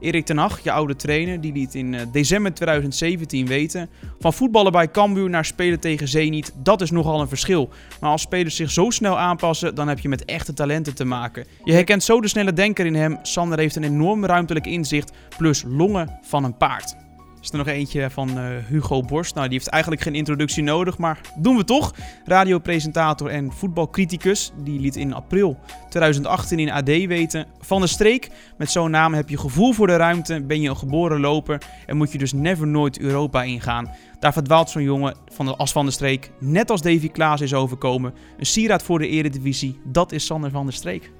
Erik 0.04 0.24
ten 0.24 0.36
Hag, 0.38 0.60
je 0.60 0.72
oude 0.72 0.96
trainer, 0.96 1.40
die 1.40 1.52
liet 1.52 1.74
in 1.74 1.96
december 2.12 2.54
2017 2.54 3.46
weten... 3.46 3.90
van 4.20 4.32
voetballen 4.32 4.72
bij 4.72 4.90
Cambuur 4.90 5.30
naar 5.30 5.44
spelen 5.44 5.80
tegen 5.80 6.08
Zenit, 6.08 6.52
dat 6.62 6.80
is 6.80 6.90
nogal 6.90 7.20
een 7.20 7.28
verschil. 7.28 7.68
Maar 8.00 8.10
als 8.10 8.22
spelers 8.22 8.56
zich 8.56 8.70
zo 8.70 8.90
snel 8.90 9.18
aanpassen, 9.18 9.74
dan 9.74 9.88
heb 9.88 9.98
je 9.98 10.08
met 10.08 10.24
echte 10.24 10.52
talenten 10.52 10.94
te 10.94 11.04
maken. 11.04 11.46
Je 11.64 11.72
herkent 11.72 12.02
zo 12.02 12.20
de 12.20 12.28
snelle 12.28 12.52
denker 12.52 12.86
in 12.86 12.94
hem. 12.94 13.18
Sander 13.22 13.58
heeft 13.58 13.76
een 13.76 13.84
enorm 13.84 14.24
ruimtelijk 14.24 14.66
inzicht, 14.66 15.12
plus 15.36 15.64
longen 15.66 16.18
van 16.22 16.44
een 16.44 16.56
paard 16.56 17.03
is 17.44 17.50
er 17.50 17.56
nog 17.58 17.66
eentje 17.66 18.10
van 18.10 18.38
uh, 18.38 18.44
Hugo 18.68 19.02
Borst. 19.02 19.34
Nou, 19.34 19.48
die 19.48 19.58
heeft 19.58 19.70
eigenlijk 19.70 20.02
geen 20.02 20.14
introductie 20.14 20.62
nodig, 20.62 20.98
maar 20.98 21.20
doen 21.36 21.56
we 21.56 21.64
toch. 21.64 21.94
Radiopresentator 22.24 23.28
en 23.28 23.52
voetbalcriticus. 23.52 24.52
Die 24.62 24.80
liet 24.80 24.96
in 24.96 25.14
april 25.14 25.58
2018 25.88 26.58
in 26.58 26.70
AD 26.70 26.86
weten. 26.86 27.46
Van 27.60 27.80
de 27.80 27.86
streek, 27.86 28.30
met 28.56 28.70
zo'n 28.70 28.90
naam 28.90 29.14
heb 29.14 29.28
je 29.28 29.38
gevoel 29.38 29.72
voor 29.72 29.86
de 29.86 29.96
ruimte, 29.96 30.42
ben 30.42 30.60
je 30.60 30.68
een 30.68 30.76
geboren 30.76 31.20
loper 31.20 31.62
en 31.86 31.96
moet 31.96 32.12
je 32.12 32.18
dus 32.18 32.32
never 32.32 32.66
nooit 32.66 32.98
Europa 32.98 33.42
ingaan. 33.42 33.90
Daar 34.20 34.32
verdwaalt 34.32 34.70
zo'n 34.70 34.82
jongen 34.82 35.16
van 35.32 35.46
de 35.46 35.56
as 35.56 35.72
van 35.72 35.86
de 35.86 35.92
streek, 35.92 36.30
net 36.38 36.70
als 36.70 36.82
Davy 36.82 37.08
Klaas 37.08 37.40
is 37.40 37.54
overkomen. 37.54 38.14
Een 38.38 38.46
sieraad 38.46 38.82
voor 38.82 38.98
de 38.98 39.08
eredivisie, 39.08 39.80
dat 39.84 40.12
is 40.12 40.26
Sander 40.26 40.50
van 40.50 40.64
der 40.64 40.74
Streek. 40.74 41.10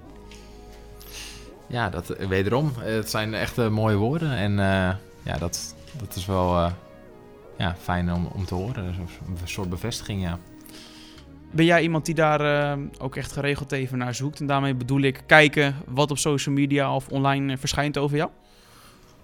Ja, 1.67 1.91
dat 1.91 2.17
wederom. 2.29 2.73
Het 2.79 3.11
zijn 3.11 3.35
echt 3.35 3.71
mooie 3.71 3.97
woorden 3.97 4.37
en 4.37 4.53
uh, 4.53 4.95
ja, 5.23 5.39
dat, 5.39 5.75
dat 5.97 6.17
is 6.17 6.27
wel 6.27 6.57
uh, 6.57 6.71
ja, 7.59 7.77
fijn 7.81 8.13
om, 8.13 8.27
om 8.27 8.45
te 8.45 8.55
horen. 8.55 8.85
Een 8.85 9.39
soort 9.45 9.71
bevestiging, 9.71 10.23
ja. 10.23 10.39
Ben 11.51 11.65
jij 11.65 11.83
iemand 11.83 12.07
die 12.07 12.15
daar 12.15 12.41
uh, 12.77 12.85
ook 12.99 13.17
echt 13.17 13.33
geregeld 13.33 13.73
even 13.73 13.99
naar 13.99 14.15
zoekt? 14.15 14.41
En 14.41 14.47
daarmee 14.47 14.75
bedoel 14.75 15.01
ik 15.01 15.23
kijken 15.27 15.75
wat 15.87 16.11
op 16.11 16.19
social 16.19 16.55
media 16.55 16.95
of 16.95 17.09
online 17.09 17.53
uh, 17.53 17.59
verschijnt 17.59 17.99
over 17.99 18.17
jou? 18.17 18.31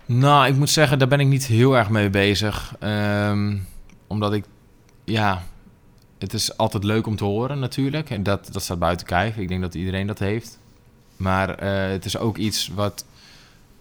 Nou, 0.07 0.47
ik 0.47 0.57
moet 0.57 0.71
zeggen, 0.71 0.99
daar 0.99 1.09
ben 1.09 1.21
ik 1.21 1.27
niet 1.27 1.47
heel 1.47 1.77
erg 1.77 1.89
mee 1.91 2.11
bezig. 2.11 2.75
Um, 2.81 3.67
omdat 4.07 4.33
ik, 4.33 4.45
ja, 5.05 5.43
het 6.19 6.33
is 6.33 6.57
altijd 6.57 6.85
leuk 6.85 7.07
om 7.07 7.17
te 7.17 7.25
horen 7.25 7.59
natuurlijk. 7.59 8.11
En 8.11 8.23
dat, 8.23 8.49
dat 8.53 8.63
staat 8.63 8.79
buiten 8.79 9.07
kijf. 9.07 9.37
Ik 9.37 9.49
denk 9.49 9.61
dat 9.61 9.75
iedereen 9.75 10.07
dat 10.07 10.19
heeft. 10.19 10.59
Maar 11.17 11.63
uh, 11.63 11.91
het 11.91 12.05
is 12.05 12.19
ook 12.19 12.37
iets 12.37 12.69
wat 12.69 13.05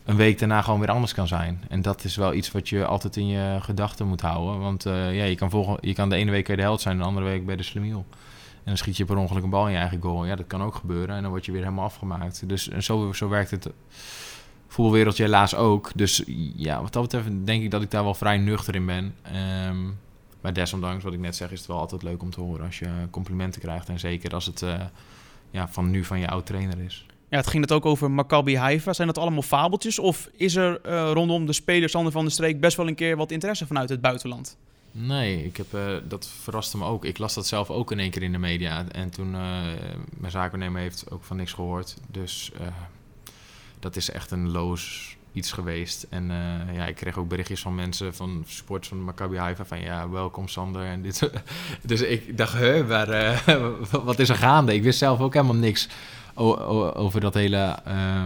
een 0.10 0.16
week 0.16 0.40
daarna 0.40 0.62
gewoon 0.62 0.80
weer 0.80 0.92
anders 0.92 1.14
kan 1.14 1.28
zijn. 1.28 1.64
En 1.68 1.82
dat 1.82 2.04
is 2.04 2.16
wel 2.16 2.34
iets 2.34 2.52
wat 2.52 2.70
je 2.70 2.86
altijd 2.86 3.16
in 3.16 3.28
je 3.28 3.58
gedachten 3.62 4.08
moet 4.08 4.22
houden. 4.22 4.60
Want 4.60 4.86
uh, 4.86 5.16
ja, 5.16 5.24
je, 5.24 5.36
kan 5.36 5.50
volgen, 5.50 5.78
je 5.82 5.94
kan 5.94 6.10
de 6.10 6.16
ene 6.16 6.32
week 6.32 6.48
bij 6.48 6.56
de 6.56 6.62
held 6.62 6.82
zijn, 6.82 6.98
de 6.98 7.04
andere 7.04 7.26
week 7.26 7.46
bij 7.46 7.56
de 7.56 7.64
slemiel. 7.64 8.06
En 8.54 8.66
dan 8.66 8.78
schiet 8.78 8.98
je 8.98 9.06
per 9.06 9.18
ongeluk 9.18 9.44
een 9.44 9.50
bal 9.50 9.66
in 9.66 9.72
je 9.72 9.78
eigen 9.78 10.02
goal. 10.02 10.26
Ja, 10.26 10.36
dat 10.36 10.48
kan 10.48 10.64
ook 10.64 10.76
gebeuren. 10.76 11.16
En 11.16 11.22
dan 11.22 11.32
word 11.32 11.46
je 11.46 11.52
weer 11.52 11.62
helemaal 11.62 11.86
afgemaakt. 11.86 12.50
Dus 12.50 12.68
zo, 12.68 13.14
zo 13.14 13.30
werkt 13.30 13.52
het 13.52 13.70
voetbalwereldje 14.68 15.24
helaas 15.24 15.56
ook. 15.56 15.92
Dus 15.96 16.24
ja, 16.56 16.82
wat 16.82 16.94
dat 16.94 17.02
betreft 17.02 17.28
denk 17.46 17.64
ik 17.64 17.72
dat 17.72 17.82
ik 17.82 17.92
daar 17.92 18.04
wel 18.04 18.14
vrij 18.14 18.38
nuchter 18.38 18.76
in 18.76 18.86
ben. 18.86 19.16
Um, 19.68 19.98
maar 20.42 20.54
desondanks, 20.54 21.04
wat 21.04 21.14
ik 21.14 21.20
net 21.20 21.36
zeg, 21.36 21.52
is 21.52 21.58
het 21.58 21.68
wel 21.68 21.78
altijd 21.78 22.04
leuk 22.04 22.22
om 22.22 22.30
te 22.30 22.42
horen 22.42 22.66
als 22.66 22.80
je 22.80 22.90
complimenten 23.10 23.62
krijgt. 23.62 23.90
En 23.90 24.00
zeker 24.00 24.34
als 24.34 24.46
het 24.46 24.62
uh, 24.62 24.74
ja, 25.52 25.68
van 25.68 25.90
nu 25.90 26.04
van 26.04 26.20
je 26.20 26.28
oud 26.28 26.46
trainer 26.46 26.80
is. 26.80 27.06
Ja, 27.30 27.38
het 27.38 27.48
ging 27.48 27.64
het 27.64 27.72
ook 27.72 27.86
over 27.86 28.12
Maccabi 28.12 28.58
Haifa. 28.58 28.94
Zijn 28.94 29.08
dat 29.08 29.18
allemaal 29.18 29.42
fabeltjes? 29.42 30.00
Of 30.00 30.30
is 30.34 30.56
er 30.56 30.80
uh, 30.86 31.12
rondom 31.14 31.46
de 31.46 31.54
spelers 31.54 31.92
Sander 31.92 32.12
van 32.12 32.26
de 32.26 32.32
Streek 32.32 32.60
best 32.60 32.78
wel 32.78 32.88
een 32.88 32.96
keer 32.96 33.18
wat 33.18 33.32
interesse 33.32 33.68
vanuit 33.68 33.90
het 33.90 34.02
buitenland? 34.02 34.58
Nee, 34.92 35.46
ik 35.46 35.58
heb, 35.58 35.74
uh, 35.74 35.96
dat 36.08 36.28
verraste 36.42 36.78
me 36.78 36.86
ook. 36.86 37.06
Ik 37.06 37.18
las 37.18 37.34
dat 37.34 37.48
zelf 37.48 37.70
ook 37.70 37.92
in 37.92 38.00
één 38.00 38.10
keer 38.10 38.24
in 38.24 38.32
de 38.32 38.38
media. 38.38 38.86
En 38.92 39.10
toen, 39.10 39.34
uh, 39.34 39.62
mijn 40.18 40.32
zaakwaarnemer 40.32 40.82
heeft 40.82 41.12
ook 41.12 41.24
van 41.24 41.38
niks 41.38 41.54
gehoord. 41.54 41.98
Dus 42.08 42.52
dat 43.80 43.96
is 43.96 44.10
echt 44.10 44.32
een 44.32 44.52
loos 44.52 45.18
iets 45.34 45.52
geweest. 45.52 46.06
En 46.10 46.32
ja, 46.74 46.86
ik 46.86 46.96
kreeg 46.96 47.18
ook 47.18 47.28
berichtjes 47.28 47.62
van 47.62 47.76
mensen, 47.76 48.16
van 48.16 48.44
sports 48.48 48.88
van 48.88 49.04
Maccabi 49.04 49.38
Haifa, 49.38 49.66
van 49.66 49.82
ja, 49.82 50.10
welkom 50.10 50.48
Sander. 50.48 50.86
En 50.86 51.02
dit. 51.02 51.30
dus 51.84 52.02
ik 52.02 52.38
dacht, 52.38 52.54
hè, 52.54 52.84
maar 52.84 53.44
wat 54.04 54.20
is 54.20 54.30
er 54.30 54.36
gaande? 54.36 54.74
Ik 54.74 54.84
wist 54.84 55.00
zelf 55.00 55.20
ook 55.20 55.34
helemaal 55.34 55.56
niks 55.56 55.90
over 56.36 57.22
dat 57.22 57.34
hele, 57.34 57.80
uh, 57.88 58.24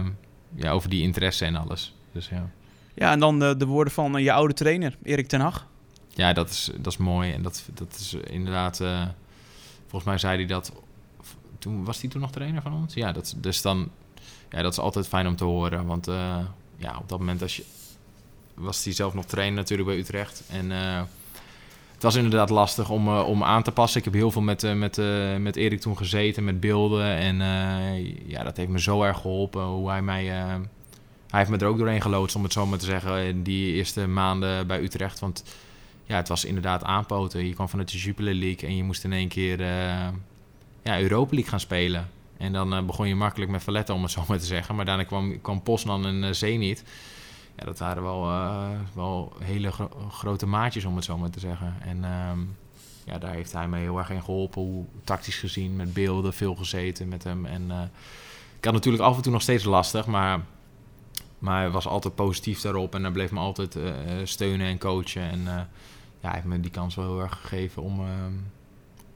ja, 0.54 0.70
over 0.70 0.88
die 0.88 1.02
interesse 1.02 1.44
en 1.44 1.56
alles. 1.56 1.94
Dus 2.12 2.28
ja. 2.28 2.50
Ja, 2.94 3.12
en 3.12 3.20
dan 3.20 3.38
de, 3.38 3.56
de 3.56 3.66
woorden 3.66 3.92
van 3.92 4.22
je 4.22 4.32
oude 4.32 4.54
trainer, 4.54 4.96
Erik 5.02 5.26
ten 5.26 5.40
Hag. 5.40 5.66
Ja, 6.08 6.32
dat 6.32 6.50
is, 6.50 6.70
dat 6.76 6.92
is 6.92 6.96
mooi. 6.96 7.32
En 7.32 7.42
dat, 7.42 7.68
dat 7.74 7.94
is 7.94 8.14
inderdaad, 8.14 8.76
volgens 9.80 10.04
mij 10.04 10.18
zei 10.18 10.36
hij 10.36 10.46
dat, 10.46 10.72
toen 11.58 11.84
was 11.84 12.00
hij 12.00 12.10
toen 12.10 12.20
nog 12.20 12.30
trainer 12.30 12.62
van 12.62 12.72
ons? 12.72 12.94
Ja, 12.94 13.12
dat, 13.12 13.34
dus 13.36 13.62
dan, 13.62 13.90
ja, 14.50 14.62
dat 14.62 14.72
is 14.72 14.78
altijd 14.78 15.08
fijn 15.08 15.26
om 15.26 15.36
te 15.36 15.44
horen. 15.44 15.86
Want 15.86 16.08
ja, 16.76 16.98
op 16.98 17.08
dat 17.08 17.18
moment 17.18 17.42
als 17.42 17.56
je, 17.56 17.64
was 18.54 18.84
hij 18.84 18.92
zelf 18.92 19.14
nog 19.14 19.24
trainer 19.24 19.56
natuurlijk 19.56 19.88
bij 19.88 19.98
Utrecht. 19.98 20.42
En 20.48 20.70
was 22.04 22.14
inderdaad 22.14 22.50
lastig 22.50 22.90
om, 22.90 23.08
uh, 23.08 23.28
om 23.28 23.44
aan 23.44 23.62
te 23.62 23.72
passen. 23.72 23.98
Ik 23.98 24.04
heb 24.04 24.14
heel 24.14 24.30
veel 24.30 24.42
met, 24.42 24.62
uh, 24.62 24.72
met, 24.72 25.00
met 25.38 25.56
Erik 25.56 25.80
toen 25.80 25.96
gezeten, 25.96 26.44
met 26.44 26.60
beelden. 26.60 27.16
En 27.16 27.36
ja, 28.26 28.42
dat 28.42 28.56
heeft 28.56 28.68
me 28.68 28.80
zo 28.80 29.02
erg 29.02 29.20
geholpen. 29.20 29.62
Hoe 29.62 29.90
hij 29.90 30.02
mij. 30.02 30.24
hij 30.24 30.60
heeft 31.28 31.50
me 31.50 31.58
er 31.58 31.66
ook 31.66 31.78
doorheen 31.78 32.02
geloodst, 32.02 32.36
om 32.36 32.42
het 32.42 32.52
zo 32.52 32.66
maar 32.66 32.78
te 32.78 32.84
zeggen. 32.84 33.24
In 33.24 33.42
die 33.42 33.72
eerste 33.72 34.06
maanden 34.06 34.66
bij 34.66 34.82
Utrecht. 34.82 35.18
Want 35.18 35.44
ja, 36.04 36.16
het 36.16 36.28
was 36.28 36.44
inderdaad 36.44 36.84
aanpoten. 36.84 37.46
Je 37.46 37.54
kwam 37.54 37.68
vanuit 37.68 37.90
de 37.90 37.98
Jupiler 37.98 38.34
League 38.34 38.68
en 38.68 38.76
je 38.76 38.84
moest 38.84 39.04
in 39.04 39.12
één 39.12 39.28
keer 39.28 39.60
ja, 40.82 41.00
Europa 41.00 41.30
League 41.30 41.50
gaan 41.50 41.60
spelen. 41.60 42.08
En 42.36 42.52
dan 42.52 42.86
begon 42.86 43.08
je 43.08 43.14
makkelijk 43.14 43.50
met 43.50 43.62
Valletta, 43.62 43.94
om 43.94 44.02
het 44.02 44.10
zo 44.10 44.24
maar 44.28 44.38
te 44.38 44.44
zeggen. 44.44 44.74
Maar 44.74 44.84
daarna 44.84 45.04
kwam, 45.04 45.40
kwam 45.40 45.62
Poznan 45.62 46.06
en 46.06 46.36
Zenit 46.36 46.84
ja, 47.56 47.64
dat 47.64 47.78
waren 47.78 48.02
wel, 48.02 48.30
uh, 48.30 48.68
wel 48.92 49.32
hele 49.38 49.70
grote 50.10 50.46
maatjes, 50.46 50.84
om 50.84 50.96
het 50.96 51.04
zo 51.04 51.18
maar 51.18 51.30
te 51.30 51.40
zeggen. 51.40 51.74
En 51.80 52.04
ehm, 52.04 52.38
ja, 53.04 53.18
daar 53.18 53.32
heeft 53.32 53.52
hij 53.52 53.68
me 53.68 53.78
heel 53.78 53.98
erg 53.98 54.10
in 54.10 54.22
geholpen. 54.22 54.62
Hoe 54.62 54.84
tactisch 55.04 55.38
gezien, 55.38 55.76
met 55.76 55.92
beelden, 55.92 56.32
veel 56.32 56.54
gezeten 56.54 57.08
met 57.08 57.24
hem. 57.24 57.46
En 57.46 57.70
ik 58.58 58.64
had 58.64 58.72
natuurlijk 58.72 59.02
af 59.02 59.16
en 59.16 59.22
toe 59.22 59.32
nog 59.32 59.42
steeds 59.42 59.64
lastig, 59.64 60.06
maar, 60.06 60.40
maar 61.38 61.60
hij 61.60 61.70
was 61.70 61.86
altijd 61.86 62.14
positief 62.14 62.60
daarop. 62.60 62.94
En 62.94 63.02
hij 63.02 63.12
bleef 63.12 63.30
me 63.30 63.38
altijd 63.38 63.78
steunen 64.24 64.66
en 64.66 64.78
coachen. 64.78 65.22
En 65.22 65.42
ja, 65.44 65.68
hij 66.20 66.32
heeft 66.32 66.44
me 66.44 66.60
die 66.60 66.70
kans 66.70 66.94
wel 66.94 67.04
heel 67.04 67.20
erg 67.20 67.40
gegeven 67.40 67.82
om, 67.82 68.00
ehm, 68.00 68.32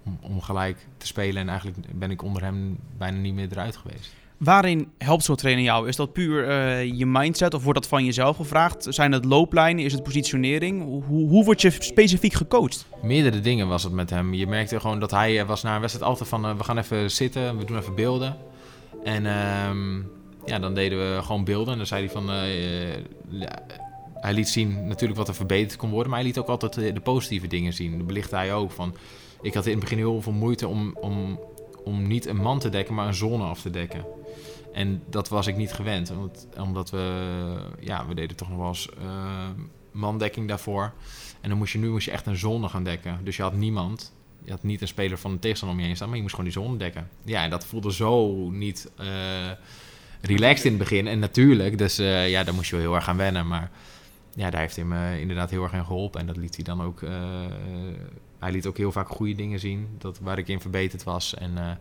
om, 0.08 0.30
om 0.30 0.40
gelijk 0.40 0.86
te 0.96 1.06
spelen. 1.06 1.42
En 1.42 1.48
eigenlijk 1.48 1.78
ben 1.94 2.10
ik 2.10 2.22
onder 2.22 2.42
hem 2.42 2.78
bijna 2.98 3.18
niet 3.18 3.34
meer 3.34 3.48
eruit 3.50 3.76
geweest. 3.76 4.14
Waarin 4.36 4.88
helpt 4.98 5.24
zo'n 5.24 5.36
trainer 5.36 5.64
jou? 5.64 5.88
Is 5.88 5.96
dat 5.96 6.12
puur 6.12 6.48
uh, 6.48 6.98
je 6.98 7.06
mindset 7.06 7.54
of 7.54 7.62
wordt 7.62 7.78
dat 7.78 7.88
van 7.88 8.04
jezelf 8.04 8.36
gevraagd? 8.36 8.86
Zijn 8.88 9.12
het 9.12 9.24
looplijnen? 9.24 9.84
Is 9.84 9.92
het 9.92 10.02
positionering? 10.02 10.82
Hoe, 10.82 11.28
hoe 11.28 11.44
word 11.44 11.60
je 11.60 11.70
specifiek 11.70 12.32
gecoacht? 12.32 12.86
Meerdere 13.02 13.40
dingen 13.40 13.68
was 13.68 13.82
het 13.82 13.92
met 13.92 14.10
hem. 14.10 14.34
Je 14.34 14.46
merkte 14.46 14.80
gewoon 14.80 15.00
dat 15.00 15.10
hij 15.10 15.46
was 15.46 15.62
na 15.62 15.74
een 15.74 15.80
wedstrijd 15.80 16.08
altijd 16.10 16.28
van... 16.28 16.44
Uh, 16.46 16.56
we 16.56 16.64
gaan 16.64 16.78
even 16.78 17.10
zitten, 17.10 17.58
we 17.58 17.64
doen 17.64 17.78
even 17.78 17.94
beelden. 17.94 18.36
En 19.04 19.24
uh, 19.24 19.70
ja, 20.46 20.58
dan 20.58 20.74
deden 20.74 20.98
we 20.98 21.22
gewoon 21.22 21.44
beelden. 21.44 21.72
En 21.72 21.78
dan 21.78 21.86
zei 21.86 22.04
hij 22.04 22.10
van... 22.10 22.28
Hij 24.14 24.32
liet 24.32 24.48
zien 24.48 24.86
natuurlijk 24.88 25.18
wat 25.18 25.28
er 25.28 25.34
verbeterd 25.34 25.76
kon 25.76 25.90
worden. 25.90 26.10
Maar 26.10 26.18
hij 26.18 26.28
liet 26.28 26.38
ook 26.38 26.48
altijd 26.48 26.74
de 26.74 27.00
positieve 27.00 27.46
dingen 27.46 27.72
zien. 27.72 27.98
Dat 27.98 28.06
belichtte 28.06 28.36
hij 28.36 28.54
ook 28.54 28.70
van... 28.70 28.94
Ik 29.42 29.54
had 29.54 29.66
in 29.66 29.70
het 29.70 29.80
begin 29.80 29.98
heel 29.98 30.22
veel 30.22 30.32
moeite 30.32 30.68
om, 30.68 30.96
om, 31.00 31.40
om 31.84 32.06
niet 32.06 32.26
een 32.26 32.36
man 32.36 32.58
te 32.58 32.68
dekken, 32.68 32.94
maar 32.94 33.06
een 33.06 33.14
zone 33.14 33.44
af 33.44 33.60
te 33.60 33.70
dekken. 33.70 34.04
En 34.72 35.02
dat 35.10 35.28
was 35.28 35.46
ik 35.46 35.56
niet 35.56 35.72
gewend, 35.72 36.10
omdat, 36.10 36.46
omdat 36.58 36.90
we, 36.90 37.36
ja, 37.80 38.06
we 38.06 38.14
deden 38.14 38.36
toch 38.36 38.48
nog 38.48 38.58
wel 38.58 38.68
eens 38.68 38.88
uh, 39.02 39.48
mandekking 39.90 40.48
daarvoor. 40.48 40.92
En 41.40 41.48
dan 41.48 41.58
moest 41.58 41.72
je 41.72 41.78
nu 41.78 41.90
moest 41.90 42.04
je 42.04 42.10
echt 42.10 42.26
een 42.26 42.36
zone 42.36 42.68
gaan 42.68 42.84
dekken. 42.84 43.20
Dus 43.24 43.36
je 43.36 43.42
had 43.42 43.54
niemand, 43.54 44.12
je 44.44 44.50
had 44.50 44.62
niet 44.62 44.80
een 44.80 44.88
speler 44.88 45.18
van 45.18 45.32
de 45.32 45.38
tegenstander 45.38 45.76
om 45.76 45.82
je 45.82 45.88
heen 45.88 45.96
staan, 45.96 46.08
maar 46.08 46.16
je 46.16 46.22
moest 46.22 46.34
gewoon 46.34 46.50
die 46.50 46.62
zone 46.62 46.76
dekken. 46.76 47.08
Ja, 47.24 47.42
en 47.42 47.50
dat 47.50 47.66
voelde 47.66 47.92
zo 47.92 48.34
niet 48.50 48.90
uh, 49.00 49.06
relaxed 50.20 50.64
in 50.64 50.70
het 50.70 50.80
begin. 50.80 51.06
En 51.06 51.18
natuurlijk, 51.18 51.78
dus 51.78 52.00
uh, 52.00 52.30
ja, 52.30 52.44
daar 52.44 52.54
moest 52.54 52.70
je 52.70 52.76
wel 52.76 52.84
heel 52.84 52.94
erg 52.94 53.08
aan 53.08 53.16
wennen. 53.16 53.46
Maar 53.46 53.70
ja, 54.34 54.50
daar 54.50 54.60
heeft 54.60 54.76
hij 54.76 54.84
me 54.84 55.20
inderdaad 55.20 55.50
heel 55.50 55.62
erg 55.62 55.72
in 55.72 55.84
geholpen. 55.84 56.20
En 56.20 56.26
dat 56.26 56.36
liet 56.36 56.54
hij 56.54 56.64
dan 56.64 56.82
ook. 56.82 57.02
Hij 58.38 58.52
liet 58.52 58.66
ook 58.66 58.76
heel 58.76 58.92
vaak 58.92 59.08
goede 59.08 59.34
dingen 59.34 59.60
zien, 59.60 59.88
dat, 59.98 60.18
waar 60.18 60.38
ik 60.38 60.48
in 60.48 60.60
verbeterd 60.60 61.02
was. 61.02 61.34
En 61.34 61.78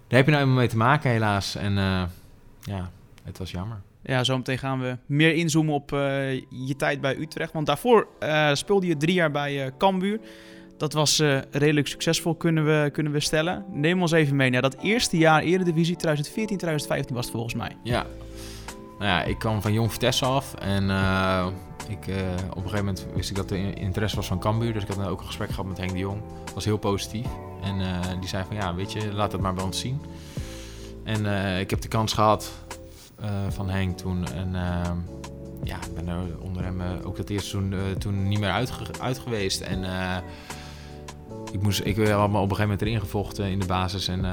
daar 0.06 0.18
heb 0.18 0.24
je 0.24 0.30
nou 0.30 0.42
eenmaal 0.42 0.58
mee 0.58 0.68
te 0.68 0.76
maken 0.76 1.10
helaas. 1.10 1.54
En 1.54 1.74
ja, 2.62 2.90
het 3.24 3.38
was 3.38 3.50
jammer. 3.50 3.80
Ja, 4.08 4.24
zometeen 4.24 4.58
gaan 4.58 4.80
we 4.80 4.96
meer 5.06 5.34
inzoomen 5.34 5.74
op 5.74 5.92
uh, 5.92 6.32
je 6.50 6.74
tijd 6.76 7.00
bij 7.00 7.16
Utrecht. 7.16 7.52
Want 7.52 7.66
daarvoor 7.66 8.08
uh, 8.22 8.54
speelde 8.54 8.86
je 8.86 8.96
drie 8.96 9.14
jaar 9.14 9.30
bij 9.30 9.64
uh, 9.64 9.70
Cambuur. 9.78 10.20
Dat 10.76 10.92
was 10.92 11.22
redelijk 11.50 11.86
succesvol, 11.86 12.34
kunnen 12.34 12.64
we, 12.64 12.90
kunnen 12.92 13.12
we 13.12 13.20
stellen. 13.20 13.64
Neem 13.72 14.00
ons 14.00 14.12
even 14.12 14.36
mee 14.36 14.50
naar 14.50 14.62
dat 14.62 14.76
eerste 14.82 15.16
jaar 15.16 15.42
Eredivisie, 15.42 15.96
2014, 15.96 16.56
2015 16.56 17.14
was 17.14 17.24
het 17.24 17.34
volgens 17.34 17.54
mij. 17.54 17.76
Ja, 17.82 18.06
nou 18.98 19.10
ja, 19.10 19.22
ik 19.22 19.38
kwam 19.38 19.62
van 19.62 19.72
Jong 19.72 19.92
Vitesse 19.92 20.24
af 20.24 20.54
en 20.54 20.82
ik, 21.88 22.14
op 22.50 22.56
een 22.56 22.70
gegeven 22.70 22.76
moment 22.76 23.06
wist 23.14 23.30
ik 23.30 23.36
dat 23.36 23.50
er 23.50 23.78
interesse 23.78 24.16
was 24.16 24.26
van 24.26 24.40
Cambuur. 24.40 24.72
Dus 24.72 24.82
ik 24.82 24.88
had 24.88 25.06
ook 25.06 25.20
een 25.20 25.26
gesprek 25.26 25.50
gehad 25.50 25.66
met 25.66 25.78
Henk 25.78 25.90
de 25.90 25.98
Jong. 25.98 26.22
Dat 26.44 26.54
was 26.54 26.64
heel 26.64 26.78
positief. 26.78 27.26
En 27.62 27.74
die 28.20 28.28
zei 28.28 28.44
van 28.46 28.56
ja, 28.56 28.74
weet 28.74 28.92
je, 28.92 29.12
laat 29.12 29.32
het 29.32 29.40
maar 29.40 29.54
bij 29.54 29.64
ons 29.64 29.80
zien. 29.80 30.00
En 31.04 31.26
ik 31.60 31.70
heb 31.70 31.80
de 31.80 31.88
kans 31.88 32.12
gehad 32.12 32.52
van 33.48 33.68
Henk 33.68 33.96
toen. 33.96 34.26
En 34.26 34.52
ja, 35.64 35.76
ik 35.76 35.94
ben 35.94 36.08
er 36.08 36.40
onder 36.40 36.64
hem 36.64 36.80
ook 37.04 37.16
dat 37.16 37.28
eerste 37.28 37.48
seizoen 37.48 37.98
toen 37.98 38.28
niet 38.28 38.40
meer 38.40 38.50
uit, 39.00 39.18
geweest. 39.18 39.60
En 39.60 39.84
ik, 41.52 41.62
moest, 41.62 41.80
ik 41.84 41.96
heb 41.96 42.06
me 42.06 42.22
op 42.22 42.32
een 42.32 42.40
gegeven 42.40 42.60
moment 42.60 42.82
erin 42.82 43.00
gevochten 43.00 43.50
in 43.50 43.58
de 43.58 43.66
basis. 43.66 44.08
En 44.08 44.24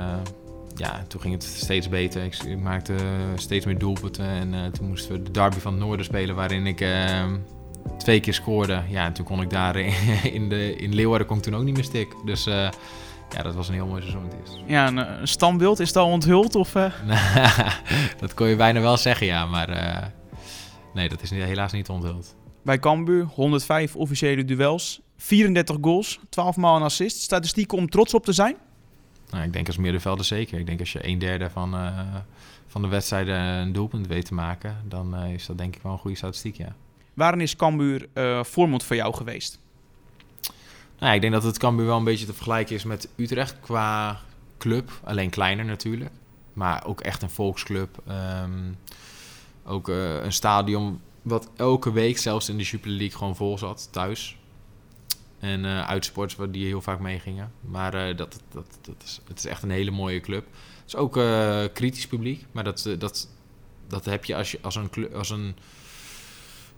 ja, 0.75 1.03
toen 1.07 1.21
ging 1.21 1.33
het 1.33 1.43
steeds 1.43 1.89
beter. 1.89 2.23
Ik, 2.23 2.59
maakte 2.59 2.95
steeds 3.35 3.65
meer 3.65 3.77
doelpunten. 3.77 4.25
En 4.25 4.71
toen 4.71 4.87
moesten 4.87 5.11
we 5.11 5.21
de 5.21 5.31
derby 5.31 5.57
van 5.57 5.73
het 5.73 5.81
noorden 5.81 6.05
spelen, 6.05 6.35
waarin 6.35 6.67
ik 6.67 6.81
uh, 6.81 7.23
twee 7.97 8.19
keer 8.19 8.33
scoorde. 8.33 8.81
Ja, 8.89 9.05
en 9.05 9.13
toen 9.13 9.25
kon 9.25 9.41
ik 9.41 9.49
daar 9.49 9.75
in, 10.37 10.49
de, 10.49 10.75
in 10.75 10.95
Leeuwarden 10.95 11.27
kon 11.27 11.37
ik 11.37 11.43
toen 11.43 11.55
ook 11.55 11.63
niet 11.63 11.75
meer 11.75 11.83
stik. 11.83 12.15
Dus 12.25 12.49
ja, 13.29 13.41
dat 13.41 13.55
was 13.55 13.67
een 13.67 13.73
heel 13.73 13.87
mooi 13.87 14.01
seizoen. 14.01 14.23
Het. 14.23 14.59
Ja, 14.65 14.87
een, 14.87 14.97
een 15.21 15.27
standbeeld, 15.27 15.79
is 15.79 15.93
dat 15.93 16.05
onthuld? 16.05 16.55
Of, 16.55 16.71
dat 18.19 18.33
kon 18.33 18.47
je 18.47 18.55
bijna 18.55 18.81
wel 18.81 18.97
zeggen, 18.97 19.25
ja. 19.25 19.45
Maar 19.45 20.11
nee, 20.93 21.09
dat 21.09 21.21
is 21.21 21.29
helaas 21.29 21.71
niet 21.71 21.89
onthuld. 21.89 22.35
Bij 22.63 22.79
Cambuur 22.79 23.23
105 23.23 23.95
officiële 23.95 24.45
duels, 24.45 25.01
34 25.17 25.77
goals, 25.81 26.19
12 26.29 26.55
maal 26.55 26.75
een 26.75 26.81
assist. 26.81 27.21
Statistieken 27.21 27.77
om 27.77 27.89
trots 27.89 28.13
op 28.13 28.25
te 28.25 28.33
zijn? 28.33 28.55
Nou, 29.29 29.43
ik 29.43 29.53
denk 29.53 29.67
als 29.67 29.77
middenvelder 29.77 30.25
zeker. 30.25 30.59
Ik 30.59 30.65
denk 30.65 30.79
als 30.79 30.91
je 30.91 31.07
een 31.07 31.19
derde 31.19 31.49
van, 31.49 31.75
uh, 31.75 31.99
van 32.67 32.81
de 32.81 32.87
wedstrijden 32.87 33.35
een 33.35 33.73
doelpunt 33.73 34.07
weet 34.07 34.25
te 34.25 34.33
maken, 34.33 34.77
dan 34.83 35.15
is 35.15 35.45
dat 35.45 35.57
denk 35.57 35.75
ik 35.75 35.81
wel 35.81 35.91
een 35.91 35.97
goede 35.97 36.17
statistiek, 36.17 36.55
ja. 36.55 36.75
Waarin 37.13 37.41
is 37.41 37.55
Cambuur 37.55 38.07
voormond 38.43 38.83
voor 38.83 38.95
jou 38.95 39.13
geweest? 39.13 39.59
Nou, 40.99 41.15
ik 41.15 41.21
denk 41.21 41.33
dat 41.33 41.43
het 41.43 41.57
Cambuur 41.57 41.85
wel 41.85 41.97
een 41.97 42.03
beetje 42.03 42.25
te 42.25 42.33
vergelijken 42.33 42.75
is 42.75 42.83
met 42.83 43.09
Utrecht 43.15 43.59
qua 43.59 44.19
club. 44.57 44.91
Alleen 45.03 45.29
kleiner 45.29 45.65
natuurlijk. 45.65 46.11
Maar 46.53 46.85
ook 46.85 47.01
echt 47.01 47.21
een 47.21 47.29
volksclub. 47.29 47.97
Um, 48.41 48.77
ook 49.65 49.89
uh, 49.89 50.23
een 50.23 50.33
stadion 50.33 51.01
wat 51.21 51.49
elke 51.55 51.91
week, 51.91 52.17
zelfs 52.17 52.49
in 52.49 52.57
de 52.57 52.63
Super 52.63 52.89
League, 52.89 53.17
gewoon 53.17 53.35
vol 53.35 53.57
zat 53.57 53.87
thuis. 53.91 54.37
En 55.39 55.63
uh, 55.63 55.87
uitsports 55.87 56.35
waar 56.35 56.51
die 56.51 56.65
heel 56.65 56.81
vaak 56.81 56.99
meegingen. 56.99 57.51
Maar 57.61 58.09
uh, 58.09 58.17
dat, 58.17 58.39
dat, 58.51 58.77
dat 58.81 58.95
is, 59.03 59.21
het 59.27 59.37
is 59.37 59.45
echt 59.45 59.63
een 59.63 59.69
hele 59.69 59.91
mooie 59.91 60.19
club. 60.19 60.45
Het 60.45 60.87
is 60.87 60.95
ook 60.95 61.19
kritisch 61.73 62.07
publiek. 62.07 62.45
Maar 62.51 62.63
dat, 62.63 62.95
dat, 62.97 63.29
dat 63.87 64.05
heb 64.05 64.25
je 64.25 64.35
als, 64.35 64.51
je 64.51 64.59
als 64.61 64.75
een, 64.75 65.13
als 65.13 65.29
een, 65.29 65.55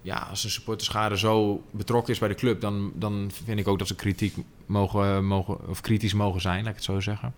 ja, 0.07 0.15
als 0.29 0.43
een 0.43 0.49
supporterschade 0.49 1.17
zo 1.17 1.63
betrokken 1.71 2.13
is 2.13 2.19
bij 2.19 2.27
de 2.27 2.35
club. 2.35 2.61
Dan, 2.61 2.91
dan 2.95 3.31
vind 3.43 3.59
ik 3.59 3.67
ook 3.67 3.79
dat 3.79 3.87
ze 3.87 3.95
kritiek 3.95 4.35
mogen, 4.65 5.25
mogen, 5.25 5.69
of 5.69 5.81
kritisch 5.81 6.13
mogen 6.13 6.41
zijn, 6.41 6.59
laat 6.59 6.69
ik 6.69 6.75
het 6.75 6.83
zo 6.83 6.99
zeggen. 6.99 7.33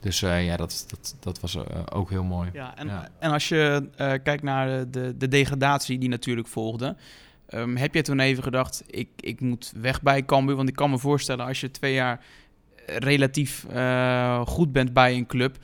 Dus 0.00 0.22
uh, 0.22 0.44
ja, 0.46 0.56
dat, 0.56 0.86
dat, 0.88 1.16
dat 1.20 1.40
was 1.40 1.54
uh, 1.54 1.62
ook 1.92 2.10
heel 2.10 2.24
mooi. 2.24 2.50
Ja, 2.52 2.76
en, 2.76 2.86
ja. 2.86 3.08
en 3.18 3.30
als 3.30 3.48
je 3.48 3.88
uh, 3.90 4.12
kijkt 4.22 4.42
naar 4.42 4.90
de, 4.90 5.14
de 5.16 5.28
degradatie 5.28 5.98
die 5.98 6.08
natuurlijk 6.08 6.48
volgde... 6.48 6.96
Um, 7.54 7.76
heb 7.76 7.94
je 7.94 8.02
toen 8.02 8.20
even 8.20 8.42
gedacht, 8.42 8.82
ik, 8.86 9.08
ik 9.16 9.40
moet 9.40 9.72
weg 9.76 10.02
bij 10.02 10.24
Cambuur? 10.24 10.56
Want 10.56 10.68
ik 10.68 10.74
kan 10.74 10.90
me 10.90 10.98
voorstellen, 10.98 11.46
als 11.46 11.60
je 11.60 11.70
twee 11.70 11.94
jaar 11.94 12.24
relatief 12.86 13.66
goed 14.44 14.72
bent 14.72 14.92
bij 14.92 15.14
een 15.14 15.26
club... 15.26 15.56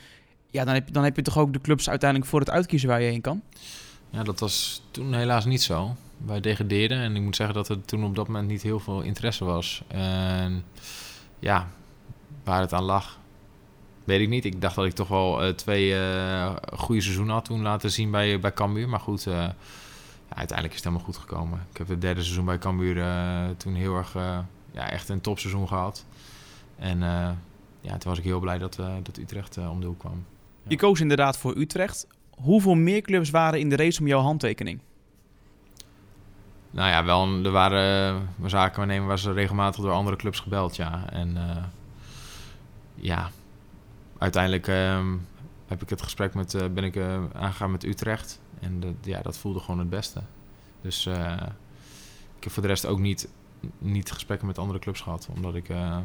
Ja, 0.50 0.64
dan 0.64 0.74
heb, 0.74 0.92
dan 0.92 1.04
heb 1.04 1.16
je 1.16 1.22
toch 1.22 1.38
ook 1.38 1.52
de 1.52 1.60
clubs 1.60 1.88
uiteindelijk 1.88 2.30
voor 2.30 2.40
het 2.40 2.50
uitkiezen 2.50 2.88
waar 2.88 3.02
je 3.02 3.10
heen 3.10 3.20
kan? 3.20 3.42
Ja, 4.10 4.22
dat 4.22 4.40
was 4.40 4.82
toen 4.90 5.14
helaas 5.14 5.44
niet 5.44 5.62
zo. 5.62 5.96
Wij 6.26 6.40
degradeerden 6.40 6.98
en 6.98 7.16
ik 7.16 7.22
moet 7.22 7.36
zeggen 7.36 7.54
dat 7.54 7.68
er 7.68 7.84
toen 7.84 8.04
op 8.04 8.14
dat 8.14 8.26
moment 8.26 8.48
niet 8.48 8.62
heel 8.62 8.80
veel 8.80 9.00
interesse 9.00 9.44
was. 9.44 9.82
En 9.86 10.64
ja, 11.38 11.68
waar 12.44 12.60
het 12.60 12.72
aan 12.72 12.84
lag, 12.84 13.18
Weet 14.08 14.20
ik 14.20 14.28
niet. 14.28 14.44
Ik 14.44 14.60
dacht 14.60 14.74
dat 14.74 14.84
ik 14.84 14.92
toch 14.92 15.08
wel 15.08 15.46
uh, 15.46 15.52
twee 15.52 15.90
uh, 15.90 16.56
goede 16.72 17.00
seizoenen 17.00 17.34
had 17.34 17.44
toen 17.44 17.62
laten 17.62 17.90
zien 17.90 18.10
bij, 18.10 18.40
bij 18.40 18.52
Cambuur. 18.52 18.88
Maar 18.88 19.00
goed, 19.00 19.26
uh, 19.26 19.34
ja, 19.34 19.54
uiteindelijk 20.28 20.68
is 20.68 20.84
het 20.84 20.84
helemaal 20.84 21.04
goed 21.04 21.16
gekomen. 21.16 21.66
Ik 21.70 21.76
heb 21.76 21.88
het 21.88 22.00
derde 22.00 22.22
seizoen 22.22 22.44
bij 22.44 22.58
Cambuur 22.58 23.04
toen 23.56 23.74
heel 23.74 23.96
erg 23.96 24.12
ja, 24.72 24.90
echt 24.90 25.08
een 25.08 25.20
topseizoen 25.20 25.68
gehad. 25.68 26.04
En 26.78 27.00
ja, 27.80 27.90
toen 27.90 28.10
was 28.10 28.18
ik 28.18 28.24
heel 28.24 28.40
blij 28.40 28.58
dat, 28.58 28.76
dat 29.02 29.16
Utrecht 29.18 29.56
om 29.56 29.80
de 29.80 29.86
hoek 29.86 29.98
kwam. 29.98 30.24
Ja. 30.62 30.70
Je 30.70 30.76
koos 30.76 31.00
inderdaad 31.00 31.38
voor 31.38 31.56
Utrecht. 31.56 32.06
Hoeveel 32.40 32.74
meer 32.74 33.02
clubs 33.02 33.30
waren 33.30 33.60
in 33.60 33.68
de 33.68 33.76
race 33.76 34.00
om 34.00 34.06
jouw 34.06 34.20
handtekening? 34.20 34.80
Nou 36.70 36.90
ja, 36.90 37.04
wel, 37.04 37.44
er 37.44 37.50
waren 37.50 38.28
zaken 38.46 38.76
waarnemen 38.76 39.08
waar 39.08 39.18
ze 39.18 39.32
regelmatig 39.32 39.82
door 39.82 39.92
andere 39.92 40.16
clubs 40.16 40.40
gebeld, 40.40 40.76
ja. 40.76 41.10
En 41.10 41.36
ja, 42.94 43.30
uiteindelijk 44.18 44.66
um, 44.66 45.26
heb 45.66 45.82
ik 45.82 45.88
het 45.88 46.02
gesprek 46.02 46.34
met, 46.34 46.54
uh, 46.54 46.66
ben 46.66 46.84
ik 46.84 46.96
uh, 46.96 47.24
aangegaan 47.32 47.70
met 47.70 47.84
Utrecht. 47.84 48.40
En 48.60 48.80
de, 48.80 48.94
ja, 49.00 49.20
dat 49.20 49.38
voelde 49.38 49.60
gewoon 49.60 49.78
het 49.78 49.90
beste. 49.90 50.22
Dus 50.80 51.06
uh, 51.06 51.32
ik 52.36 52.44
heb 52.44 52.52
voor 52.52 52.62
de 52.62 52.68
rest 52.68 52.86
ook 52.86 52.98
niet, 52.98 53.28
niet 53.78 54.12
gesprekken 54.12 54.46
met 54.46 54.58
andere 54.58 54.78
clubs 54.78 55.00
gehad. 55.00 55.28
Omdat 55.34 55.54
ik, 55.54 55.68
ja, 55.68 56.04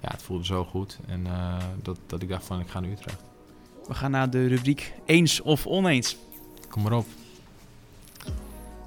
het 0.00 0.22
voelde 0.22 0.44
zo 0.44 0.64
goed. 0.64 0.98
En 1.06 1.26
dat, 1.82 1.98
dat 2.06 2.22
ik 2.22 2.28
dacht 2.28 2.44
van, 2.44 2.60
ik 2.60 2.68
ga 2.68 2.80
naar 2.80 2.90
Utrecht. 2.90 3.22
We 3.88 3.94
gaan 3.94 4.10
naar 4.10 4.30
de 4.30 4.46
rubriek 4.46 4.92
eens 5.04 5.40
of 5.40 5.66
oneens. 5.66 6.16
Kom 6.68 6.82
maar 6.82 6.92
op. 6.92 7.06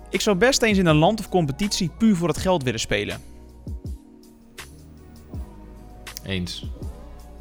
Ik 0.10 0.22
zou 0.22 0.38
best 0.38 0.62
eens 0.62 0.78
in 0.78 0.86
een 0.86 0.96
land 0.96 1.20
of 1.20 1.30
competitie 1.30 1.90
puur 1.98 2.16
voor 2.16 2.28
het 2.28 2.38
geld 2.38 2.64
willen 2.64 2.80
spelen. 2.80 3.22
Eens. 6.24 6.70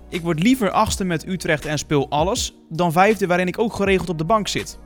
Ik 0.08 0.22
word 0.22 0.42
liever 0.42 0.70
achtste 0.70 1.04
met 1.04 1.26
Utrecht 1.26 1.66
en 1.66 1.78
speel 1.78 2.08
alles, 2.08 2.54
dan 2.68 2.92
vijfde 2.92 3.26
waarin 3.26 3.46
ik 3.46 3.58
ook 3.58 3.74
geregeld 3.74 4.08
op 4.08 4.18
de 4.18 4.24
bank 4.24 4.48
zit. 4.48 4.78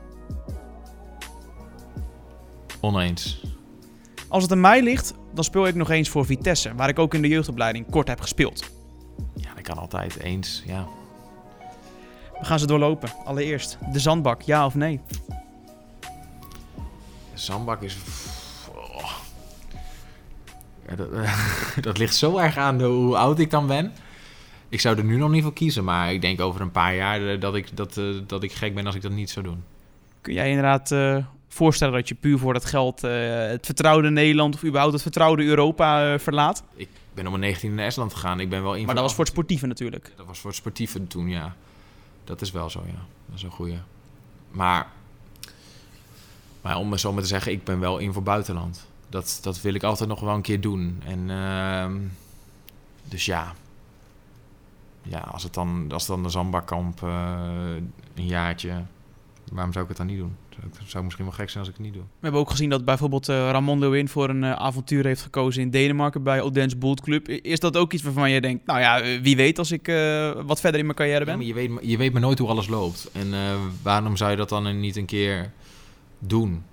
Oneens. 2.81 3.41
Als 4.27 4.43
het 4.43 4.51
aan 4.51 4.61
mij 4.61 4.81
ligt, 4.81 5.13
dan 5.33 5.43
speel 5.43 5.67
ik 5.67 5.75
nog 5.75 5.89
eens 5.89 6.09
voor 6.09 6.25
Vitesse, 6.25 6.75
waar 6.75 6.89
ik 6.89 6.99
ook 6.99 7.13
in 7.13 7.21
de 7.21 7.27
jeugdopleiding 7.27 7.89
kort 7.89 8.07
heb 8.07 8.21
gespeeld. 8.21 8.63
Ja, 9.35 9.53
dat 9.53 9.63
kan 9.63 9.77
altijd 9.77 10.19
eens, 10.19 10.63
ja. 10.65 10.87
We 12.43 12.49
gaan 12.49 12.59
ze 12.59 12.67
doorlopen. 12.67 13.09
Allereerst, 13.25 13.77
de 13.91 13.99
zandbak, 13.99 14.41
ja 14.41 14.65
of 14.65 14.75
nee? 14.75 14.99
De 17.33 17.39
zandbak 17.39 17.81
is... 17.81 17.97
Oh. 18.75 19.11
Ja, 20.87 20.95
dat, 20.95 21.09
dat, 21.85 21.97
ligt 21.97 22.15
zo 22.15 22.37
erg 22.37 22.57
aan 22.57 22.77
de, 22.77 22.83
hoe 22.83 23.17
oud 23.17 23.39
ik 23.39 23.49
dan 23.49 23.67
ben. 23.67 23.93
Ik 24.69 24.79
zou 24.79 24.97
er 24.97 25.03
nu 25.03 25.17
nog 25.17 25.29
niet 25.29 25.43
voor 25.43 25.53
kiezen, 25.53 25.83
maar 25.83 26.13
ik 26.13 26.21
denk 26.21 26.41
over 26.41 26.61
een 26.61 26.71
paar 26.71 26.95
jaar 26.95 27.27
eh, 27.27 27.39
dat 27.39 27.55
ik, 27.55 27.77
dat, 27.77 27.97
uh, 27.97 28.15
dat 28.27 28.43
ik 28.43 28.51
gek 28.51 28.75
ben 28.75 28.85
als 28.85 28.95
ik 28.95 29.01
dat 29.01 29.11
niet 29.11 29.29
zou 29.29 29.45
doen. 29.45 29.63
Kun 30.21 30.33
jij 30.33 30.49
inderdaad 30.49 30.91
uh, 30.91 31.17
voorstellen 31.47 31.93
dat 31.93 32.07
je 32.07 32.15
puur 32.15 32.37
voor 32.37 32.53
dat 32.53 32.65
geld 32.65 33.03
uh, 33.03 33.11
het 33.47 33.65
vertrouwde 33.65 34.09
Nederland 34.09 34.55
of 34.55 34.63
überhaupt 34.63 34.93
het 34.93 35.01
vertrouwde 35.01 35.43
Europa 35.43 36.19
verlaat? 36.19 36.63
Ik 36.75 36.89
ben 37.13 37.25
om 37.25 37.31
mijn 37.31 37.43
19 37.43 37.75
naar 37.75 37.85
Estland 37.85 38.13
gegaan. 38.13 38.39
Ik 38.39 38.49
ben 38.49 38.63
wel 38.63 38.83
maar 38.83 38.95
dat 38.95 39.03
was 39.03 39.13
voor 39.13 39.23
het 39.23 39.33
sportieve 39.33 39.67
natuurlijk. 39.67 40.11
Dat 40.15 40.25
was 40.25 40.39
voor 40.39 40.49
het 40.49 40.59
sportieve 40.59 41.07
toen, 41.07 41.29
ja. 41.29 41.55
Dat 42.23 42.41
is 42.41 42.51
wel 42.51 42.69
zo, 42.69 42.83
ja. 42.85 43.05
Dat 43.25 43.35
is 43.35 43.43
een 43.43 43.51
goeie. 43.51 43.79
Maar, 44.51 44.87
maar 46.61 46.77
om 46.77 46.91
het 46.91 46.99
zo 46.99 47.13
maar 47.13 47.21
te 47.21 47.27
zeggen, 47.27 47.51
ik 47.51 47.63
ben 47.63 47.79
wel 47.79 47.97
in 47.97 48.13
voor 48.13 48.23
buitenland. 48.23 48.87
Dat, 49.09 49.39
dat 49.41 49.61
wil 49.61 49.73
ik 49.73 49.83
altijd 49.83 50.09
nog 50.09 50.19
wel 50.19 50.33
een 50.33 50.41
keer 50.41 50.61
doen. 50.61 51.01
En, 51.05 51.29
uh, 51.29 52.09
dus 53.03 53.25
ja, 53.25 53.53
ja, 55.01 55.19
als 55.19 55.43
het 55.43 55.53
dan, 55.53 55.91
als 55.91 56.05
dan 56.05 56.23
de 56.23 56.29
Zandbakkamp 56.29 57.01
uh, 57.01 57.75
een 58.15 58.25
jaartje, 58.25 58.83
waarom 59.51 59.73
zou 59.73 59.83
ik 59.83 59.89
het 59.89 59.97
dan 59.97 60.07
niet 60.07 60.17
doen? 60.17 60.35
Het 60.61 60.89
zou 60.89 61.03
misschien 61.03 61.25
wel 61.25 61.33
gek 61.33 61.49
zijn 61.49 61.59
als 61.59 61.71
ik 61.71 61.77
het 61.77 61.85
niet 61.85 61.93
doe. 61.93 62.03
We 62.03 62.19
hebben 62.19 62.41
ook 62.41 62.49
gezien 62.49 62.69
dat 62.69 62.85
bijvoorbeeld 62.85 63.29
uh, 63.29 63.35
Ramon 63.35 63.79
Lewin 63.79 64.09
voor 64.09 64.29
een 64.29 64.43
uh, 64.43 64.51
avontuur 64.51 65.05
heeft 65.05 65.21
gekozen 65.21 65.61
in 65.61 65.69
Denemarken 65.69 66.23
bij 66.23 66.41
Odense 66.41 66.77
Bolt 66.77 67.01
Club. 67.01 67.27
Is 67.27 67.59
dat 67.59 67.77
ook 67.77 67.93
iets 67.93 68.03
waarvan 68.03 68.31
je 68.31 68.41
denkt, 68.41 68.65
nou 68.65 68.79
ja, 68.79 69.21
wie 69.21 69.35
weet 69.35 69.59
als 69.59 69.71
ik 69.71 69.85
wat 70.45 70.59
verder 70.59 70.79
in 70.79 70.85
mijn 70.85 70.97
carrière 70.97 71.25
ben? 71.25 71.39
Ja, 71.39 71.45
je, 71.45 71.53
weet, 71.53 71.71
je 71.81 71.97
weet 71.97 72.11
maar 72.11 72.21
nooit 72.21 72.39
hoe 72.39 72.49
alles 72.49 72.67
loopt. 72.67 73.09
En 73.13 73.33
waarom 73.81 74.17
zou 74.17 74.31
je 74.31 74.37
dat 74.37 74.49
dan 74.49 74.79
niet 74.79 74.95
een 74.95 75.05
keer 75.05 75.51
doen? 76.19 76.63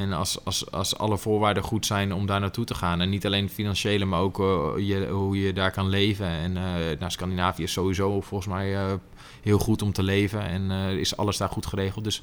En 0.00 0.12
als, 0.12 0.44
als, 0.44 0.70
als 0.70 0.98
alle 0.98 1.18
voorwaarden 1.18 1.62
goed 1.62 1.86
zijn 1.86 2.12
om 2.14 2.26
daar 2.26 2.40
naartoe 2.40 2.64
te 2.64 2.74
gaan. 2.74 3.00
En 3.00 3.10
niet 3.10 3.26
alleen 3.26 3.50
financiële, 3.50 4.04
maar 4.04 4.20
ook 4.20 4.38
uh, 4.38 4.70
je, 4.76 5.08
hoe 5.08 5.40
je 5.40 5.52
daar 5.52 5.70
kan 5.70 5.88
leven. 5.88 6.26
En 6.26 6.50
uh, 6.50 6.62
nou, 6.98 7.10
Scandinavië 7.10 7.62
is 7.62 7.72
sowieso 7.72 8.20
volgens 8.20 8.54
mij 8.54 8.72
uh, 8.72 8.92
heel 9.42 9.58
goed 9.58 9.82
om 9.82 9.92
te 9.92 10.02
leven. 10.02 10.42
En 10.42 10.70
is 10.98 11.16
alles 11.16 11.36
daar 11.36 11.48
goed 11.48 11.66
geregeld. 11.66 12.04
Dus 12.04 12.22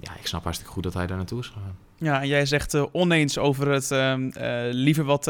ja, 0.00 0.16
ik 0.16 0.26
snap 0.26 0.42
hartstikke 0.42 0.72
goed 0.72 0.82
dat 0.82 0.94
hij 0.94 1.06
daar 1.06 1.16
naartoe 1.16 1.40
is 1.40 1.46
gegaan. 1.46 1.76
Ja, 1.98 2.20
en 2.20 2.28
jij 2.28 2.46
zegt 2.46 2.92
oneens 2.92 3.38
over 3.38 3.68
het 3.70 3.90
ehm, 3.90 4.30
liever 4.70 5.04
wat 5.04 5.26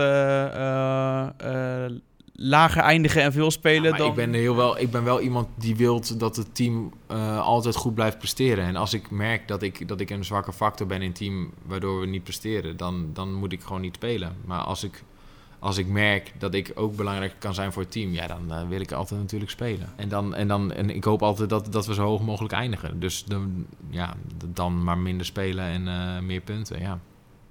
lager 2.38 2.82
eindigen 2.82 3.22
en 3.22 3.32
veel 3.32 3.50
spelen. 3.50 3.90
Ja, 3.90 3.96
dan... 3.96 4.08
ik, 4.08 4.14
ben 4.14 4.32
heel 4.32 4.56
wel, 4.56 4.78
ik 4.78 4.90
ben 4.90 5.04
wel 5.04 5.20
iemand 5.20 5.48
die 5.54 5.76
wil 5.76 6.02
dat 6.16 6.36
het 6.36 6.54
team 6.54 6.92
altijd 7.40 7.76
goed 7.76 7.94
blijft 7.94 8.18
presteren. 8.18 8.64
En 8.64 8.76
als 8.76 8.94
ik 8.94 9.10
merk 9.10 9.48
dat 9.48 9.62
ik, 9.62 9.88
dat 9.88 10.00
ik 10.00 10.10
een 10.10 10.24
zwakke 10.24 10.52
factor 10.52 10.86
ben 10.86 11.02
in 11.02 11.08
het 11.08 11.16
team 11.16 11.50
waardoor 11.62 12.00
we 12.00 12.06
niet 12.06 12.22
presteren, 12.22 12.76
dan, 12.76 13.10
dan 13.12 13.34
moet 13.34 13.52
ik 13.52 13.62
gewoon 13.62 13.80
niet 13.80 13.94
spelen. 13.94 14.36
Maar 14.44 14.60
als 14.60 14.84
ik, 14.84 15.02
als 15.58 15.78
ik 15.78 15.86
merk 15.86 16.32
dat 16.38 16.54
ik 16.54 16.72
ook 16.74 16.96
belangrijk 16.96 17.34
kan 17.38 17.54
zijn 17.54 17.72
voor 17.72 17.82
het 17.82 17.90
team, 17.90 18.12
ja, 18.12 18.26
dan 18.26 18.44
uh, 18.48 18.68
wil 18.68 18.80
ik 18.80 18.92
altijd 18.92 19.20
natuurlijk 19.20 19.50
spelen. 19.50 19.92
En, 19.96 20.08
dan, 20.08 20.34
en, 20.34 20.48
dan, 20.48 20.72
en 20.72 20.90
ik 20.90 21.04
hoop 21.04 21.22
altijd 21.22 21.48
dat, 21.48 21.72
dat 21.72 21.86
we 21.86 21.94
zo 21.94 22.04
hoog 22.04 22.22
mogelijk 22.22 22.54
eindigen. 22.54 23.00
Dus 23.00 23.24
dan, 23.24 23.66
ja, 23.90 24.14
dan 24.46 24.84
maar 24.84 24.98
minder 24.98 25.26
spelen 25.26 25.64
en 25.64 25.86
uh, 25.86 26.18
meer 26.18 26.40
punten, 26.40 26.80
ja. 26.80 27.00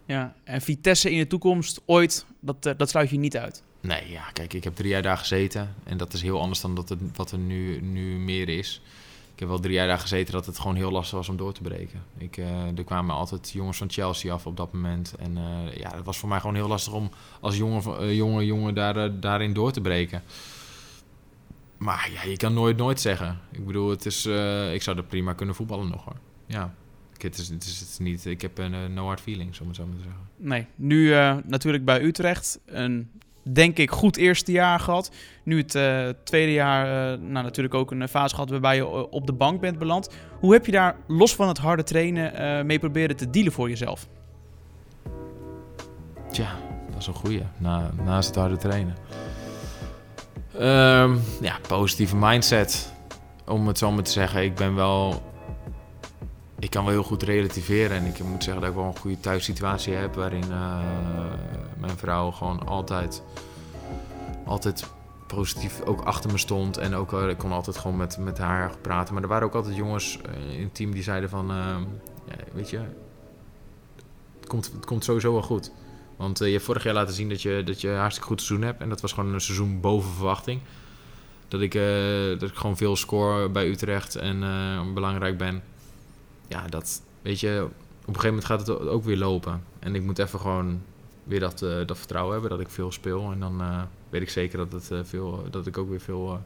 Ja, 0.06 0.36
en 0.44 0.62
Vitesse 0.62 1.12
in 1.12 1.18
de 1.18 1.28
toekomst 1.28 1.82
ooit, 1.86 2.26
dat, 2.39 2.63
dat 2.78 2.89
sluit 2.89 3.10
je 3.10 3.18
niet 3.18 3.38
uit. 3.38 3.63
Nee, 3.82 4.12
ja, 4.12 4.30
kijk, 4.34 4.54
ik 4.54 4.63
heb 4.63 4.76
drie 4.76 4.89
jaar 4.89 5.02
daar 5.02 5.18
gezeten. 5.18 5.76
En 5.84 5.98
dat 5.98 6.13
is 6.13 6.22
heel 6.22 6.41
anders 6.41 6.62
dan 6.62 6.76
dat 6.76 6.89
het, 6.89 7.00
wat 7.15 7.32
er 7.32 7.38
nu, 7.38 7.82
nu 7.82 8.18
meer 8.18 8.50
is. 8.50 8.82
Ik 9.36 9.41
heb 9.41 9.50
wel 9.50 9.60
drie 9.60 9.74
jaar 9.74 9.88
daar 9.88 10.00
gezeten 10.00 10.34
dat 10.34 10.45
het 10.45 10.60
gewoon 10.60 10.76
heel 10.76 10.91
lastig 10.91 11.17
was 11.17 11.30
om 11.30 11.38
door 11.38 11.54
te 11.54 11.62
breken. 11.62 12.04
Ik, 12.17 12.38
uh, 12.38 12.78
er 12.78 12.84
kwamen 12.84 13.15
altijd 13.15 13.52
jongens 13.52 13.78
van 13.78 13.89
Chelsea 13.89 14.34
af 14.34 14.45
op 14.45 14.58
dat 14.58 14.74
moment. 14.74 15.15
En 15.19 15.38
uh, 15.38 15.78
ja, 15.78 15.95
het 15.95 16.06
was 16.06 16.17
voor 16.17 16.30
mij 16.30 16.39
gewoon 16.39 16.56
heel 16.56 16.67
lastig 16.67 16.93
om 16.93 17.10
als 17.39 17.58
jonge, 17.58 18.02
uh, 18.02 18.15
jonge 18.15 18.45
jongen 18.45 18.74
daar, 18.74 19.19
daarin 19.19 19.54
door 19.54 19.71
te 19.71 19.82
breken. 19.82 20.24
Maar 21.78 22.10
ja, 22.13 22.30
je 22.30 22.38
kan 22.38 22.54
nooit 22.54 22.78
nooit 22.78 23.02
zeggen. 23.02 23.39
Ik 23.52 23.65
bedoel, 23.65 23.89
het 23.89 24.06
is, 24.06 24.26
ik 24.74 24.82
zou 24.82 24.98
er 24.98 25.04
prima 25.04 25.34
kunnen 25.34 25.56
voetballen 25.56 25.89
nog 25.89 26.04
hoor. 26.04 26.17
Ja. 26.45 26.74
Het 27.17 27.38
is, 27.38 27.50
het 27.50 27.63
is, 27.63 27.80
het 27.80 27.89
is 27.89 27.98
niet, 27.98 28.26
ik 28.26 28.41
heb 28.41 28.58
een 28.58 28.93
no 28.93 29.06
hard 29.06 29.21
feelings, 29.21 29.60
om 29.60 29.67
het 29.67 29.76
zo 29.76 29.86
maar 29.86 29.95
te 29.95 30.02
zeggen. 30.02 30.21
Nee, 30.38 30.65
nu 30.76 31.10
natuurlijk 31.45 31.86
bij 31.86 32.04
Utrecht. 32.04 32.60
Een 32.65 33.12
denk 33.51 33.77
ik, 33.77 33.91
goed 33.91 34.17
eerste 34.17 34.51
jaar 34.51 34.79
gehad. 34.79 35.12
Nu 35.43 35.58
het 35.58 35.75
uh, 35.75 36.10
tweede 36.23 36.53
jaar 36.53 36.86
uh, 36.86 37.19
nou, 37.19 37.43
natuurlijk 37.43 37.75
ook 37.75 37.91
een 37.91 38.08
fase 38.08 38.36
gehad 38.36 38.49
waarbij 38.49 38.75
je 38.75 39.10
op 39.12 39.25
de 39.25 39.34
bank 39.34 39.62
bent 39.62 39.79
beland. 39.79 40.10
Hoe 40.39 40.53
heb 40.53 40.65
je 40.65 40.71
daar 40.71 40.95
los 41.08 41.36
van 41.36 41.47
het 41.47 41.58
harde 41.58 41.84
trainen 41.84 42.65
mee 42.65 42.79
proberen 42.79 43.15
te 43.15 43.29
dealen 43.29 43.51
voor 43.51 43.69
jezelf? 43.69 44.08
Tja, 46.31 46.55
dat 46.89 47.01
is 47.01 47.08
een 47.08 47.13
goeie. 47.13 47.43
Na, 47.58 47.91
naast 48.03 48.27
het 48.27 48.38
harde 48.38 48.58
trainen. 48.58 48.95
Um, 50.60 51.21
ja, 51.41 51.60
positieve 51.67 52.15
mindset. 52.15 52.93
Om 53.45 53.67
het 53.67 53.77
zo 53.77 53.91
maar 53.91 54.03
te 54.03 54.12
zeggen, 54.12 54.43
ik 54.43 54.55
ben 54.55 54.75
wel 54.75 55.23
ik 56.65 56.71
kan 56.71 56.84
wel 56.84 56.93
heel 56.93 57.04
goed 57.04 57.23
relativeren. 57.23 57.97
En 57.97 58.06
ik 58.06 58.23
moet 58.23 58.43
zeggen 58.43 58.62
dat 58.62 58.71
ik 58.71 58.78
wel 58.78 58.86
een 58.86 58.97
goede 58.97 59.19
thuissituatie 59.19 59.93
heb. 59.93 60.15
Waarin 60.15 60.43
uh, 60.49 60.80
mijn 61.78 61.97
vrouw 61.97 62.32
gewoon 62.32 62.67
altijd, 62.67 63.23
altijd 64.45 64.86
positief 65.28 65.82
ook 65.82 66.01
achter 66.01 66.32
me 66.32 66.38
stond. 66.38 66.78
En 66.78 66.95
ook, 66.95 67.13
uh, 67.13 67.30
ik 67.30 67.38
kon 67.38 67.51
altijd 67.51 67.78
gewoon 67.78 67.97
met, 67.97 68.17
met 68.17 68.38
haar 68.38 68.71
praten. 68.82 69.13
Maar 69.13 69.23
er 69.23 69.30
waren 69.30 69.47
ook 69.47 69.56
altijd 69.56 69.75
jongens 69.75 70.19
uh, 70.30 70.58
in 70.58 70.63
het 70.63 70.75
team 70.75 70.91
die 70.91 71.04
zeiden 71.04 71.30
van... 71.30 71.51
Weet 72.54 72.69
je, 72.69 72.80
het 74.39 74.47
komt, 74.47 74.71
het 74.75 74.86
komt 74.86 75.04
sowieso 75.04 75.32
wel 75.32 75.41
goed. 75.41 75.71
Want 76.15 76.39
je 76.39 76.45
hebt 76.45 76.63
vorig 76.63 76.84
jaar 76.84 76.93
laten 76.93 77.13
zien 77.13 77.30
dat 77.30 77.41
je, 77.41 77.62
dat 77.65 77.82
je 77.82 77.89
een 77.89 77.97
hartstikke 77.97 78.30
goed 78.30 78.41
seizoen 78.41 78.67
hebt. 78.67 78.82
En 78.82 78.89
dat 78.89 79.01
was 79.01 79.13
gewoon 79.13 79.34
een 79.34 79.41
seizoen 79.41 79.82
boven 79.82 80.12
verwachting. 80.12 80.62
Dat 81.47 81.62
ik, 81.62 81.73
dat 82.39 82.49
ik 82.49 82.56
gewoon 82.56 82.78
veel 82.78 82.95
score 82.95 83.49
bij 83.49 83.67
Utrecht 83.67 84.15
en 84.15 84.39
belangrijk 84.93 85.38
ben 85.38 85.63
ja, 86.47 86.67
dat 86.67 87.01
weet 87.21 87.39
je, 87.39 87.67
op 88.05 88.08
een 88.08 88.21
gegeven 88.21 88.27
moment 88.27 88.45
gaat 88.45 88.67
het 88.67 88.88
ook 88.88 89.03
weer 89.03 89.17
lopen. 89.17 89.63
En 89.79 89.95
ik 89.95 90.03
moet 90.03 90.19
even 90.19 90.39
gewoon 90.39 90.81
weer 91.23 91.39
dat, 91.39 91.62
uh, 91.62 91.86
dat 91.86 91.97
vertrouwen 91.97 92.34
hebben 92.34 92.49
dat 92.49 92.60
ik 92.60 92.69
veel 92.69 92.91
speel. 92.91 93.31
En 93.31 93.39
dan 93.39 93.62
uh, 93.62 93.81
weet 94.10 94.21
ik 94.21 94.29
zeker 94.29 94.58
dat, 94.58 94.71
het, 94.71 94.89
uh, 94.91 94.99
veel, 95.03 95.47
dat 95.51 95.67
ik 95.67 95.77
ook 95.77 95.89
weer 95.89 96.01
veel 96.01 96.41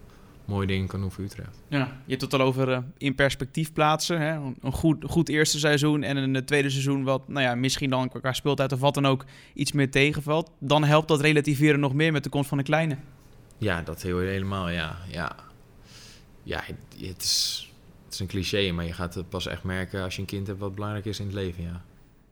mooie 0.45 0.67
dingen 0.67 0.87
kan 0.87 0.99
doen 0.99 1.11
voor 1.11 1.23
Utrecht. 1.23 1.61
Ja, 1.67 2.01
je 2.05 2.09
hebt 2.09 2.21
het 2.21 2.33
al 2.33 2.41
over 2.41 2.83
in 2.97 3.15
perspectief 3.15 3.73
plaatsen. 3.73 4.21
Hè? 4.21 4.33
Een 4.61 4.71
goed, 4.71 5.05
goed 5.07 5.29
eerste 5.29 5.59
seizoen 5.59 6.03
en 6.03 6.17
een 6.17 6.45
tweede 6.45 6.69
seizoen 6.69 7.03
wat 7.03 7.27
nou 7.27 7.41
ja, 7.41 7.55
misschien 7.55 7.89
dan 7.89 8.09
qua 8.09 8.33
speeltijd 8.33 8.71
of 8.71 8.79
wat 8.79 8.93
dan 8.93 9.05
ook 9.05 9.25
iets 9.53 9.71
meer 9.71 9.91
tegenvalt. 9.91 10.51
Dan 10.59 10.83
helpt 10.83 11.07
dat 11.07 11.21
relativeren 11.21 11.79
nog 11.79 11.93
meer 11.93 12.11
met 12.11 12.23
de 12.23 12.29
komst 12.29 12.49
van 12.49 12.57
de 12.57 12.63
kleine. 12.63 12.97
Ja, 13.57 13.81
dat 13.81 14.01
heel, 14.01 14.19
helemaal, 14.19 14.69
ja. 14.69 14.97
Ja, 15.11 15.35
ja 16.43 16.63
het 16.97 17.23
is 17.23 17.68
het 18.09 18.19
is 18.19 18.25
een 18.25 18.41
cliché, 18.41 18.71
maar 18.71 18.85
je 18.85 18.93
gaat 18.93 19.13
het 19.13 19.29
pas 19.29 19.47
echt 19.47 19.63
merken 19.63 20.03
als 20.03 20.15
je 20.15 20.21
een 20.21 20.27
kind 20.27 20.47
hebt 20.47 20.59
wat 20.59 20.75
belangrijk 20.75 21.05
is 21.05 21.19
in 21.19 21.25
het 21.25 21.35
leven, 21.35 21.63
ja. 21.63 21.81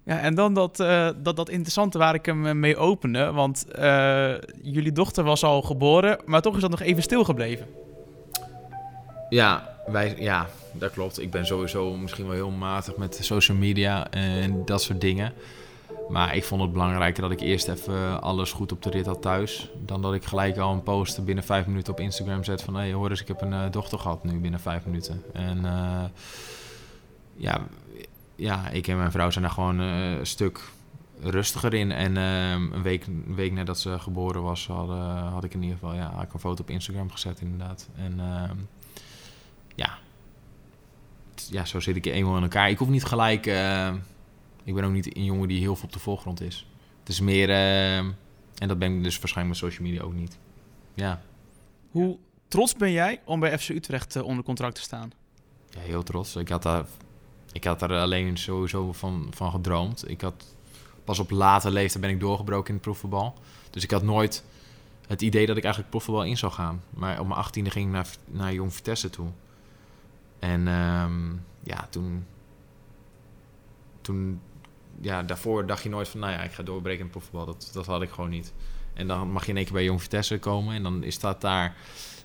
Ja, 0.03 0.19
en 0.19 0.35
dan 0.35 0.53
dat, 0.53 0.79
uh, 0.79 1.09
dat, 1.17 1.35
dat 1.35 1.49
interessante 1.49 1.97
waar 1.97 2.13
ik 2.13 2.25
hem 2.25 2.45
eh, 2.45 2.53
mee 2.53 2.77
opende. 2.77 3.31
Want 3.31 3.65
uh, 3.79 4.33
jullie 4.61 4.91
dochter 4.91 5.23
was 5.23 5.43
al 5.43 5.61
geboren, 5.61 6.19
maar 6.25 6.41
toch 6.41 6.55
is 6.55 6.61
dat 6.61 6.69
nog 6.69 6.81
even 6.81 7.03
stilgebleven. 7.03 7.67
Ja, 9.29 9.75
wij, 9.87 10.15
ja, 10.19 10.47
dat 10.71 10.91
klopt. 10.91 11.21
Ik 11.21 11.31
ben 11.31 11.45
sowieso 11.45 11.97
misschien 11.97 12.25
wel 12.25 12.35
heel 12.35 12.49
matig 12.49 12.97
met 12.97 13.19
social 13.21 13.57
media 13.57 14.11
en 14.11 14.65
dat 14.65 14.81
soort 14.81 15.01
dingen. 15.01 15.33
Maar 16.09 16.35
ik 16.35 16.43
vond 16.43 16.61
het 16.61 16.71
belangrijker 16.71 17.21
dat 17.21 17.31
ik 17.31 17.39
eerst 17.39 17.67
even 17.67 18.21
alles 18.21 18.51
goed 18.51 18.71
op 18.71 18.81
de 18.81 18.89
rit 18.89 19.05
had 19.05 19.21
thuis. 19.21 19.69
Dan 19.85 20.01
dat 20.01 20.13
ik 20.13 20.25
gelijk 20.25 20.57
al 20.57 20.73
een 20.73 20.83
post 20.83 21.25
binnen 21.25 21.43
vijf 21.43 21.65
minuten 21.65 21.93
op 21.93 21.99
Instagram 21.99 22.43
zet 22.43 22.61
van... 22.61 22.75
hé, 22.75 22.81
hey, 22.81 22.93
hoor 22.93 23.09
eens, 23.09 23.21
ik 23.21 23.27
heb 23.27 23.41
een 23.41 23.51
uh, 23.51 23.71
dochter 23.71 23.99
gehad 23.99 24.23
nu 24.23 24.39
binnen 24.39 24.59
vijf 24.59 24.85
minuten. 24.85 25.23
En 25.33 25.57
uh, 25.57 26.03
ja, 27.35 27.59
ja, 28.35 28.69
ik 28.69 28.87
en 28.87 28.97
mijn 28.97 29.11
vrouw 29.11 29.29
zijn 29.29 29.43
daar 29.43 29.53
gewoon 29.53 29.79
een 29.79 30.25
stuk 30.25 30.61
rustiger 31.21 31.73
in. 31.73 31.91
En 31.91 32.15
een, 32.15 32.81
week, 32.81 33.07
een 33.07 33.35
week 33.35 33.51
nadat 33.51 33.79
ze 33.79 33.99
geboren 33.99 34.43
was, 34.43 34.67
had, 34.67 34.89
had 35.31 35.43
ik 35.43 35.53
in 35.53 35.61
ieder 35.61 35.77
geval 35.77 35.95
ja, 35.95 36.11
had 36.11 36.23
ik 36.23 36.33
een 36.33 36.39
foto 36.39 36.61
op 36.61 36.69
Instagram 36.69 37.11
gezet 37.11 37.41
inderdaad. 37.41 37.89
En 37.95 38.21
ja, 39.75 39.97
ja, 41.49 41.65
zo 41.65 41.79
zit 41.79 41.95
ik 41.95 42.05
eenmaal 42.05 42.37
in 42.37 42.43
elkaar. 42.43 42.69
Ik 42.69 42.77
hoef 42.77 42.89
niet 42.89 43.05
gelijk 43.05 43.45
ik 44.67 44.73
ben 44.73 44.83
ook 44.83 44.91
niet 44.91 45.15
een 45.15 45.23
jongen 45.23 45.47
die 45.47 45.59
heel 45.59 45.75
veel 45.75 45.85
op 45.85 45.93
de 45.93 45.99
voorgrond 45.99 46.41
is. 46.41 46.67
Het 46.99 47.09
is 47.09 47.19
meer, 47.19 47.49
uh, 47.49 47.97
en 47.97 48.67
dat 48.67 48.79
ben 48.79 48.97
ik 48.97 49.03
dus 49.03 49.19
waarschijnlijk 49.19 49.61
met 49.61 49.71
social 49.71 49.87
media 49.87 50.03
ook 50.03 50.13
niet. 50.13 50.37
Ja. 50.93 51.21
Hoe 51.91 52.17
trots 52.47 52.75
ben 52.75 52.91
jij 52.91 53.21
om 53.25 53.39
bij 53.39 53.59
FC 53.59 53.69
Utrecht 53.69 54.15
uh, 54.15 54.23
onder 54.23 54.43
contract 54.43 54.75
te 54.75 54.81
staan? 54.81 55.11
Ja, 55.69 55.79
heel 55.79 56.03
trots. 56.03 56.35
Ik 56.35 56.49
had 56.49 56.63
daar, 56.63 56.85
ik 57.51 57.63
had 57.63 57.79
daar 57.79 57.91
alleen 57.91 58.37
sowieso 58.37 58.93
van, 58.93 59.27
van 59.29 59.51
gedroomd. 59.51 60.09
Ik 60.09 60.21
had 60.21 60.55
pas 61.03 61.19
op 61.19 61.29
late 61.29 61.71
leeftijd 61.71 62.01
ben 62.01 62.13
ik 62.13 62.19
doorgebroken 62.19 62.67
in 62.67 62.73
het 62.73 62.83
proefvoetbal. 62.83 63.33
Dus 63.69 63.83
ik 63.83 63.91
had 63.91 64.03
nooit 64.03 64.43
het 65.07 65.21
idee 65.21 65.45
dat 65.45 65.57
ik 65.57 65.63
eigenlijk 65.63 65.91
profvoetbal 65.91 66.25
in 66.25 66.37
zou 66.37 66.51
gaan. 66.51 66.83
Maar 66.89 67.19
op 67.19 67.27
mijn 67.27 67.39
achttiende 67.39 67.69
ging 67.69 67.85
ik 67.85 67.91
naar, 67.91 68.07
naar 68.25 68.53
Jong 68.53 68.73
Vitesse 68.73 69.09
toe. 69.09 69.27
En 70.39 70.67
um, 70.67 71.43
ja, 71.63 71.87
toen, 71.89 72.25
toen 74.01 74.41
ja, 75.01 75.23
daarvoor 75.23 75.65
dacht 75.65 75.83
je 75.83 75.89
nooit 75.89 76.07
van, 76.07 76.19
nou 76.19 76.31
ja, 76.31 76.41
ik 76.43 76.51
ga 76.51 76.63
doorbreken 76.63 77.05
in 77.05 77.09
profvoetbal. 77.09 77.45
Dat, 77.45 77.69
dat 77.73 77.85
had 77.85 78.01
ik 78.01 78.09
gewoon 78.09 78.29
niet. 78.29 78.53
En 78.93 79.07
dan 79.07 79.31
mag 79.31 79.43
je 79.43 79.49
in 79.49 79.55
één 79.55 79.65
keer 79.65 79.73
bij 79.73 79.83
Jong 79.83 80.01
Vitesse 80.01 80.39
komen. 80.39 80.75
En 80.75 80.83
dan 80.83 81.03
is 81.03 81.19
dat 81.19 81.41
daar 81.41 81.75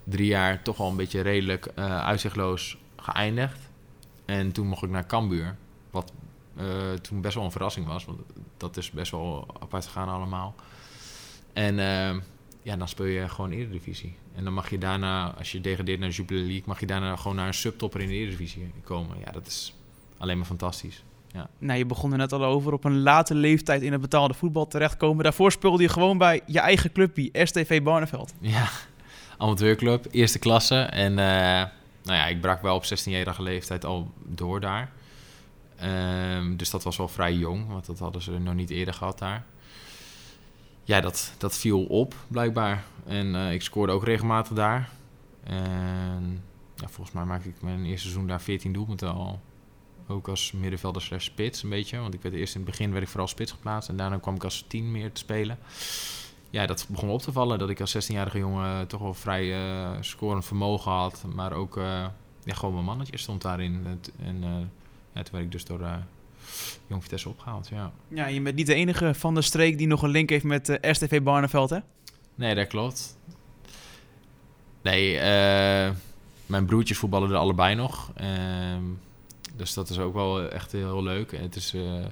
drie 0.05 0.27
jaar 0.27 0.63
toch 0.63 0.79
al 0.79 0.91
een 0.91 0.97
beetje 0.97 1.21
redelijk 1.21 1.69
uh, 1.79 2.05
uitzichtloos 2.05 2.77
geëindigd. 2.97 3.59
En 4.25 4.53
toen 4.53 4.67
mocht 4.67 4.83
ik 4.83 4.91
naar 4.91 5.07
Cambuur. 5.07 5.57
Wat 5.91 6.13
uh, 6.57 6.93
toen 6.93 7.21
best 7.21 7.35
wel 7.35 7.45
een 7.45 7.51
verrassing 7.51 7.87
was. 7.87 8.05
Want 8.05 8.21
dat 8.57 8.77
is 8.77 8.91
best 8.91 9.11
wel 9.11 9.47
apart 9.61 9.87
gegaan 9.87 10.09
allemaal. 10.09 10.55
En 11.53 11.79
uh, 11.79 12.23
ja, 12.63 12.77
dan 12.77 12.89
speel 12.89 13.07
je 13.07 13.29
gewoon 13.29 13.51
Eredivisie. 13.51 14.17
En 14.35 14.45
dan 14.45 14.53
mag 14.53 14.71
je 14.71 14.79
daarna, 14.79 15.35
als 15.39 15.53
je 15.53 15.61
degradeert 15.61 15.99
naar 15.99 16.09
de 16.09 16.15
Jupiler 16.15 16.43
League... 16.43 16.63
mag 16.67 16.81
je 16.81 16.87
daarna 16.87 17.17
gewoon 17.17 17.37
naar 17.37 17.47
een 17.47 17.55
subtopper 17.55 18.01
in 18.01 18.09
de 18.09 18.15
Eredivisie 18.15 18.73
komen. 18.85 19.19
Ja, 19.25 19.33
dat 19.33 19.47
is 19.47 19.75
alleen 20.19 20.37
maar 20.37 20.47
fantastisch. 20.47 21.03
Ja. 21.33 21.49
Nou, 21.59 21.79
je 21.79 21.87
begon 21.87 22.13
er 22.13 22.19
net 22.19 22.33
al 22.33 22.45
over. 22.45 22.73
Op 22.73 22.85
een 22.85 23.03
late 23.03 23.35
leeftijd 23.35 23.83
in 23.83 23.93
het 23.93 24.01
betaalde 24.01 24.35
voetbal 24.35 24.67
terechtkomen. 24.67 25.25
Daarvoor 25.25 25.53
speelde 25.53 25.83
je 25.83 25.89
gewoon 25.89 26.19
bij 26.19 26.41
je 26.47 26.61
eigen 26.61 26.93
clubje, 26.93 27.31
STV 27.33 27.83
Barneveld. 27.83 28.35
Ja, 28.41 28.69
amateurclub, 29.39 30.07
eerste 30.11 30.39
klasse. 30.39 30.81
En 30.81 31.11
uh, 31.11 31.17
nou 32.03 32.19
ja, 32.19 32.27
ik 32.27 32.41
brak 32.41 32.63
wel 32.63 32.75
op 32.75 32.85
16-jarige 32.85 33.43
leeftijd 33.43 33.85
al 33.85 34.11
door 34.25 34.61
daar. 34.61 34.91
Um, 36.37 36.57
dus 36.57 36.71
dat 36.71 36.83
was 36.83 36.97
wel 36.97 37.09
vrij 37.09 37.35
jong, 37.35 37.69
want 37.69 37.87
dat 37.87 37.99
hadden 37.99 38.23
ze 38.23 38.39
nog 38.39 38.55
niet 38.55 38.71
eerder 38.71 38.95
gehad 38.95 39.19
daar. 39.19 39.45
Ja, 40.85 41.01
dat, 41.01 41.35
dat 41.39 41.59
viel 41.59 41.85
op, 41.85 42.15
blijkbaar. 42.29 42.85
En 43.07 43.27
uh, 43.27 43.53
ik 43.53 43.63
scoorde 43.63 43.93
ook 43.93 44.05
regelmatig 44.05 44.57
daar. 44.57 44.89
En 45.45 46.43
ja, 46.77 46.89
volgens 46.89 47.13
mij 47.13 47.25
maakte 47.25 47.49
ik 47.49 47.63
mijn 47.63 47.85
eerste 47.85 48.01
seizoen 48.01 48.27
daar 48.27 48.41
14 48.41 48.73
doelpunten 48.73 49.13
al 49.15 49.41
ook 50.09 50.29
als 50.29 50.53
middenvelder 50.53 51.03
slash 51.03 51.25
spits 51.25 51.63
een 51.63 51.69
beetje. 51.69 51.99
Want 51.99 52.15
ik 52.15 52.23
werd 52.23 52.35
eerst 52.35 52.55
in 52.55 52.61
het 52.61 52.71
begin 52.71 52.91
werd 52.91 53.03
ik 53.03 53.09
vooral 53.09 53.29
spits 53.29 53.53
geplaatst. 53.53 53.89
En 53.89 53.97
daarna 53.97 54.19
kwam 54.19 54.35
ik 54.35 54.45
als 54.45 54.65
tien 54.69 54.91
meer 54.91 55.13
te 55.13 55.21
spelen. 55.21 55.59
Ja, 56.51 56.67
dat 56.67 56.87
begon 56.89 57.09
op 57.09 57.23
te 57.23 57.33
vallen. 57.33 57.59
Dat 57.59 57.71
ik 57.71 57.81
als 57.81 57.97
16-jarige 57.97 58.39
jongen 58.39 58.87
toch 58.87 59.01
wel 59.01 59.15
vrij 59.15 59.45
uh, 59.45 59.91
scorend 60.01 60.45
vermogen 60.45 60.93
had. 60.93 61.25
Maar 61.35 61.53
ook 61.53 61.77
uh, 61.77 61.85
ja, 62.45 62.55
gewoon 62.55 62.75
mijn 62.75 62.87
mannetje 62.87 63.19
stond 63.19 63.43
daarin. 63.43 64.01
En 64.23 64.37
uh, 64.37 64.51
ja, 65.13 65.23
toen 65.23 65.33
werd 65.33 65.45
ik 65.45 65.53
dus 65.53 65.65
door 65.65 65.81
Jong 66.87 67.03
Vitesse 67.03 67.29
opgehaald, 67.29 67.69
ja. 67.69 67.93
Ja, 68.09 68.27
je 68.27 68.41
bent 68.41 68.57
niet 68.57 68.67
de 68.67 68.75
enige 68.75 69.15
van 69.15 69.35
de 69.35 69.43
streek 69.43 69.79
die 69.79 69.87
nog 69.87 70.03
een 70.03 70.11
link 70.11 70.31
heeft 70.31 70.45
met 70.45 70.79
STV 70.81 71.23
Barneveld, 71.23 71.71
hè? 71.71 71.79
Nee, 72.35 72.55
dat 72.55 72.67
klopt. 72.67 73.19
Nee, 74.83 75.21
mijn 76.47 76.65
broertjes 76.67 76.99
voetballen 76.99 77.31
er 77.31 77.37
allebei 77.37 77.75
nog. 77.75 78.13
Dus 79.63 79.75
dat 79.75 79.91
is 79.91 79.99
ook 79.99 80.15
wel 80.15 80.49
echt 80.49 80.73
heel 80.73 81.03
leuk. 81.03 81.33
En 81.33 81.43
het 81.43 81.57
is 81.57 81.75
uh, 81.75 81.83
uh, 81.83 82.05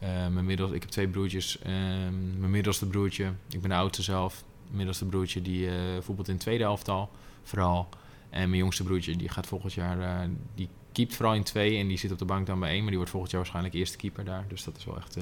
mijn 0.00 0.44
middel, 0.44 0.74
ik 0.74 0.80
heb 0.80 0.90
twee 0.90 1.08
broertjes. 1.08 1.58
Ehm, 1.58 2.38
mijn 2.38 2.50
middelste 2.50 2.86
broertje, 2.86 3.32
ik 3.50 3.60
ben 3.60 3.70
de 3.70 3.76
oudste 3.76 4.02
zelf. 4.02 4.44
Mijn 4.64 4.76
middelste 4.76 5.04
broertje 5.04 5.42
die 5.42 5.66
uh, 5.66 5.72
voetbalt 6.00 6.28
in 6.28 6.34
het 6.34 6.42
tweede 6.42 6.64
elftal, 6.64 7.10
vooral. 7.42 7.88
En 8.30 8.48
mijn 8.48 8.60
jongste 8.60 8.82
broertje 8.82 9.16
die 9.16 9.28
gaat 9.28 9.46
volgend 9.46 9.72
jaar, 9.72 10.28
die 10.54 10.68
keept 10.92 11.16
vooral 11.16 11.34
in 11.34 11.42
twee 11.42 11.78
en 11.78 11.88
die 11.88 11.98
zit 11.98 12.12
op 12.12 12.18
de 12.18 12.24
bank 12.24 12.46
dan 12.46 12.60
bij 12.60 12.68
één. 12.68 12.78
Maar 12.78 12.88
die 12.88 12.96
wordt 12.96 13.10
volgend 13.10 13.32
jaar 13.32 13.40
waarschijnlijk 13.40 13.74
eerste 13.74 13.96
keeper 13.96 14.24
daar. 14.24 14.44
Dus 14.48 14.64
dat 14.64 14.76
is 14.76 14.84
wel 14.84 14.96
echt 14.96 15.16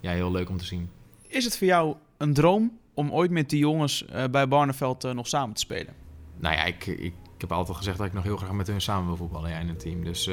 ja, 0.00 0.10
heel 0.10 0.30
leuk 0.30 0.48
om 0.48 0.56
te 0.56 0.64
zien. 0.64 0.90
Is 1.26 1.44
het 1.44 1.58
voor 1.58 1.66
jou 1.66 1.96
een 2.16 2.34
droom 2.34 2.78
om 2.94 3.10
ooit 3.10 3.30
met 3.30 3.50
die 3.50 3.58
jongens 3.58 4.04
bij 4.30 4.48
Barneveld 4.48 5.12
nog 5.14 5.26
samen 5.26 5.54
te 5.54 5.60
spelen? 5.60 5.94
Nou 6.36 6.54
ja, 6.54 6.64
ik, 6.64 6.86
ik, 6.86 6.98
ik, 7.34 7.40
heb 7.40 7.52
altijd 7.52 7.76
gezegd 7.76 7.98
dat 7.98 8.06
ik 8.06 8.12
nog 8.12 8.24
heel 8.24 8.36
graag 8.36 8.52
met 8.52 8.66
hun 8.66 8.80
samen 8.80 9.06
wil 9.06 9.16
voetballen 9.16 9.50
ja, 9.50 9.58
in 9.58 9.68
het 9.68 9.80
team. 9.80 10.04
Dus 10.04 10.28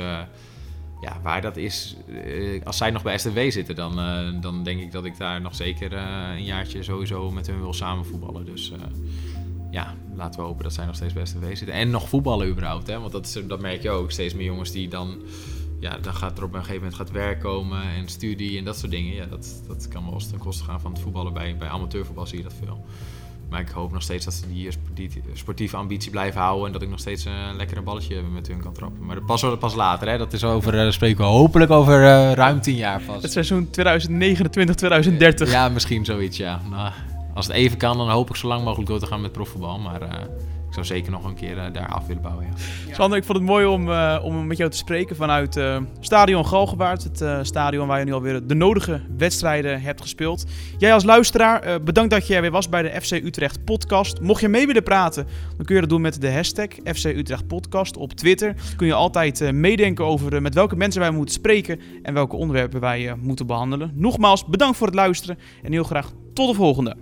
ja, 1.01 1.19
waar 1.23 1.41
dat 1.41 1.57
is, 1.57 1.95
eh, 2.07 2.65
als 2.65 2.77
zij 2.77 2.91
nog 2.91 3.03
bij 3.03 3.17
STW 3.17 3.39
zitten, 3.49 3.75
dan, 3.75 3.99
uh, 3.99 4.41
dan 4.41 4.63
denk 4.63 4.79
ik 4.79 4.91
dat 4.91 5.05
ik 5.05 5.17
daar 5.17 5.41
nog 5.41 5.55
zeker 5.55 5.93
uh, 5.93 6.01
een 6.36 6.43
jaartje 6.43 6.83
sowieso 6.83 7.31
met 7.31 7.47
hun 7.47 7.60
wil 7.60 7.73
samen 7.73 8.05
voetballen. 8.05 8.45
Dus 8.45 8.71
ja, 9.71 9.95
laten 10.15 10.39
we 10.39 10.45
hopen 10.45 10.63
dat 10.63 10.73
zij 10.73 10.86
nog 10.86 10.95
steeds 10.95 11.13
bij 11.13 11.25
STW 11.25 11.45
zitten. 11.45 11.71
En 11.71 11.89
nog 11.89 12.10
voetballen 12.10 12.47
überhaupt, 12.47 12.88
hè? 12.88 12.99
want 12.99 13.12
dat, 13.12 13.41
dat 13.47 13.60
merk 13.60 13.81
je 13.81 13.89
ook. 13.89 14.12
Steeds 14.12 14.33
meer 14.33 14.45
jongens 14.45 14.71
die 14.71 14.88
dan, 14.88 15.17
ja, 15.79 15.97
dan 15.97 16.13
gaat 16.13 16.38
er 16.38 16.43
op 16.43 16.53
een 16.53 16.60
gegeven 16.60 16.81
moment 16.81 16.95
gaat 16.95 17.12
werk 17.12 17.39
komen 17.39 17.81
en 17.81 18.07
studie 18.07 18.57
en 18.57 18.63
dat 18.63 18.77
soort 18.77 18.91
dingen. 18.91 19.13
Ja, 19.13 19.25
dat, 19.25 19.62
dat 19.67 19.88
kan 19.88 20.05
wel 20.05 20.13
eens 20.13 20.29
ten 20.29 20.39
koste 20.39 20.63
gaan 20.63 20.81
van 20.81 20.91
het 20.91 21.01
voetballen. 21.01 21.33
Bij, 21.33 21.57
bij 21.57 21.67
amateurvoetbal 21.67 22.27
zie 22.27 22.38
je 22.38 22.43
dat 22.43 22.53
veel. 22.63 22.86
Maar 23.49 23.60
ik 23.60 23.69
hoop 23.69 23.91
nog 23.91 24.01
steeds 24.01 24.25
dat 24.25 24.33
ze 24.33 24.53
die 24.53 24.71
sportieve, 24.71 25.19
sportieve 25.33 25.77
ambitie 25.77 26.12
blijven 26.12 26.41
houden. 26.41 26.65
En 26.65 26.71
dat 26.73 26.81
ik 26.81 26.89
nog 26.89 26.99
steeds 26.99 27.25
een 27.25 27.55
lekkere 27.57 27.81
balletje 27.81 28.21
met 28.21 28.47
hun 28.47 28.62
kan 28.62 28.73
trappen. 28.73 29.05
Maar 29.05 29.15
dat 29.15 29.25
pas, 29.25 29.45
pas 29.60 29.75
later. 29.75 30.10
Hè? 30.10 30.17
Dat 30.17 30.33
is 30.33 30.43
over, 30.43 30.93
spreken 30.93 31.17
we 31.17 31.23
hopelijk 31.23 31.71
over 31.71 32.01
uh, 32.01 32.31
ruim 32.31 32.62
tien 32.62 32.75
jaar 32.75 33.01
pas. 33.01 33.21
Het 33.21 33.31
seizoen 33.31 33.69
2029, 33.69 34.75
2030. 34.75 35.51
Ja, 35.51 35.69
misschien 35.69 36.05
zoiets, 36.05 36.38
ja. 36.38 36.62
Nou, 36.69 36.91
als 37.33 37.47
het 37.47 37.55
even 37.55 37.77
kan, 37.77 37.97
dan 37.97 38.10
hoop 38.10 38.29
ik 38.29 38.36
zo 38.36 38.47
lang 38.47 38.63
mogelijk 38.63 38.89
door 38.89 38.99
te 38.99 39.05
gaan 39.05 39.21
met 39.21 39.31
profvoetbal. 39.31 39.79
Maar 39.79 40.01
uh, 40.01 40.10
ik 40.67 40.73
zou 40.73 40.86
zeker 40.86 41.12
nog 41.12 41.23
een 41.23 41.36
keer 41.36 41.58
uh, 41.58 41.63
daar 41.73 41.88
af 41.88 42.06
willen 42.08 42.21
bouwen. 42.21 42.45
Ja. 42.88 42.93
Sander, 42.93 43.17
ik 43.17 43.23
vond 43.23 43.38
het 43.38 43.47
mooi 43.47 43.65
om, 43.65 43.89
uh, 43.89 44.19
om 44.23 44.47
met 44.47 44.58
jou 44.58 44.69
te 44.69 44.77
spreken 44.77 45.15
vanuit 45.15 45.60
Stadion 45.99 46.45
Galgenwaard. 46.45 47.03
Het 47.03 47.47
stadion 47.47 47.88
waar 47.88 47.99
je 47.99 48.06
nu 48.06 48.13
alweer 48.13 48.47
de 48.47 48.56
nodige 48.56 49.01
wedstrijden 49.17 49.82
hebt 49.82 50.01
gespeeld. 50.01 50.45
Jij 50.77 50.93
als 50.93 51.03
luisteraar, 51.03 51.84
bedankt 51.84 52.12
dat 52.12 52.27
je 52.27 52.36
er 52.36 52.41
weer 52.41 52.51
was 52.51 52.69
bij 52.69 52.82
de 52.82 53.01
FC 53.01 53.12
Utrecht 53.12 53.63
podcast. 53.63 54.21
Mocht 54.21 54.41
je 54.41 54.47
mee 54.47 54.65
willen 54.67 54.84
praten, 54.84 55.27
dan 55.58 55.65
kun 55.65 55.75
je 55.75 55.82
dat 55.82 55.89
doen 55.89 56.01
met 56.01 56.21
de 56.21 56.32
hashtag 56.32 56.67
FC 56.84 57.06
Utrecht 57.06 57.47
podcast 57.47 57.97
op 57.97 58.13
Twitter. 58.13 58.56
Kun 58.75 58.88
je 58.88 58.93
altijd 58.93 59.51
meedenken 59.51 60.06
over 60.06 60.41
met 60.41 60.53
welke 60.53 60.75
mensen 60.75 61.01
wij 61.01 61.12
moeten 61.12 61.34
spreken 61.34 61.80
en 62.03 62.13
welke 62.13 62.36
onderwerpen 62.36 62.80
wij 62.80 63.15
moeten 63.21 63.47
behandelen. 63.47 63.91
Nogmaals, 63.95 64.45
bedankt 64.45 64.77
voor 64.77 64.88
het 64.88 64.95
luisteren 64.95 65.38
en 65.63 65.71
heel 65.71 65.84
graag 65.84 66.12
tot 66.34 66.47
de 66.47 66.56
volgende. 66.56 66.95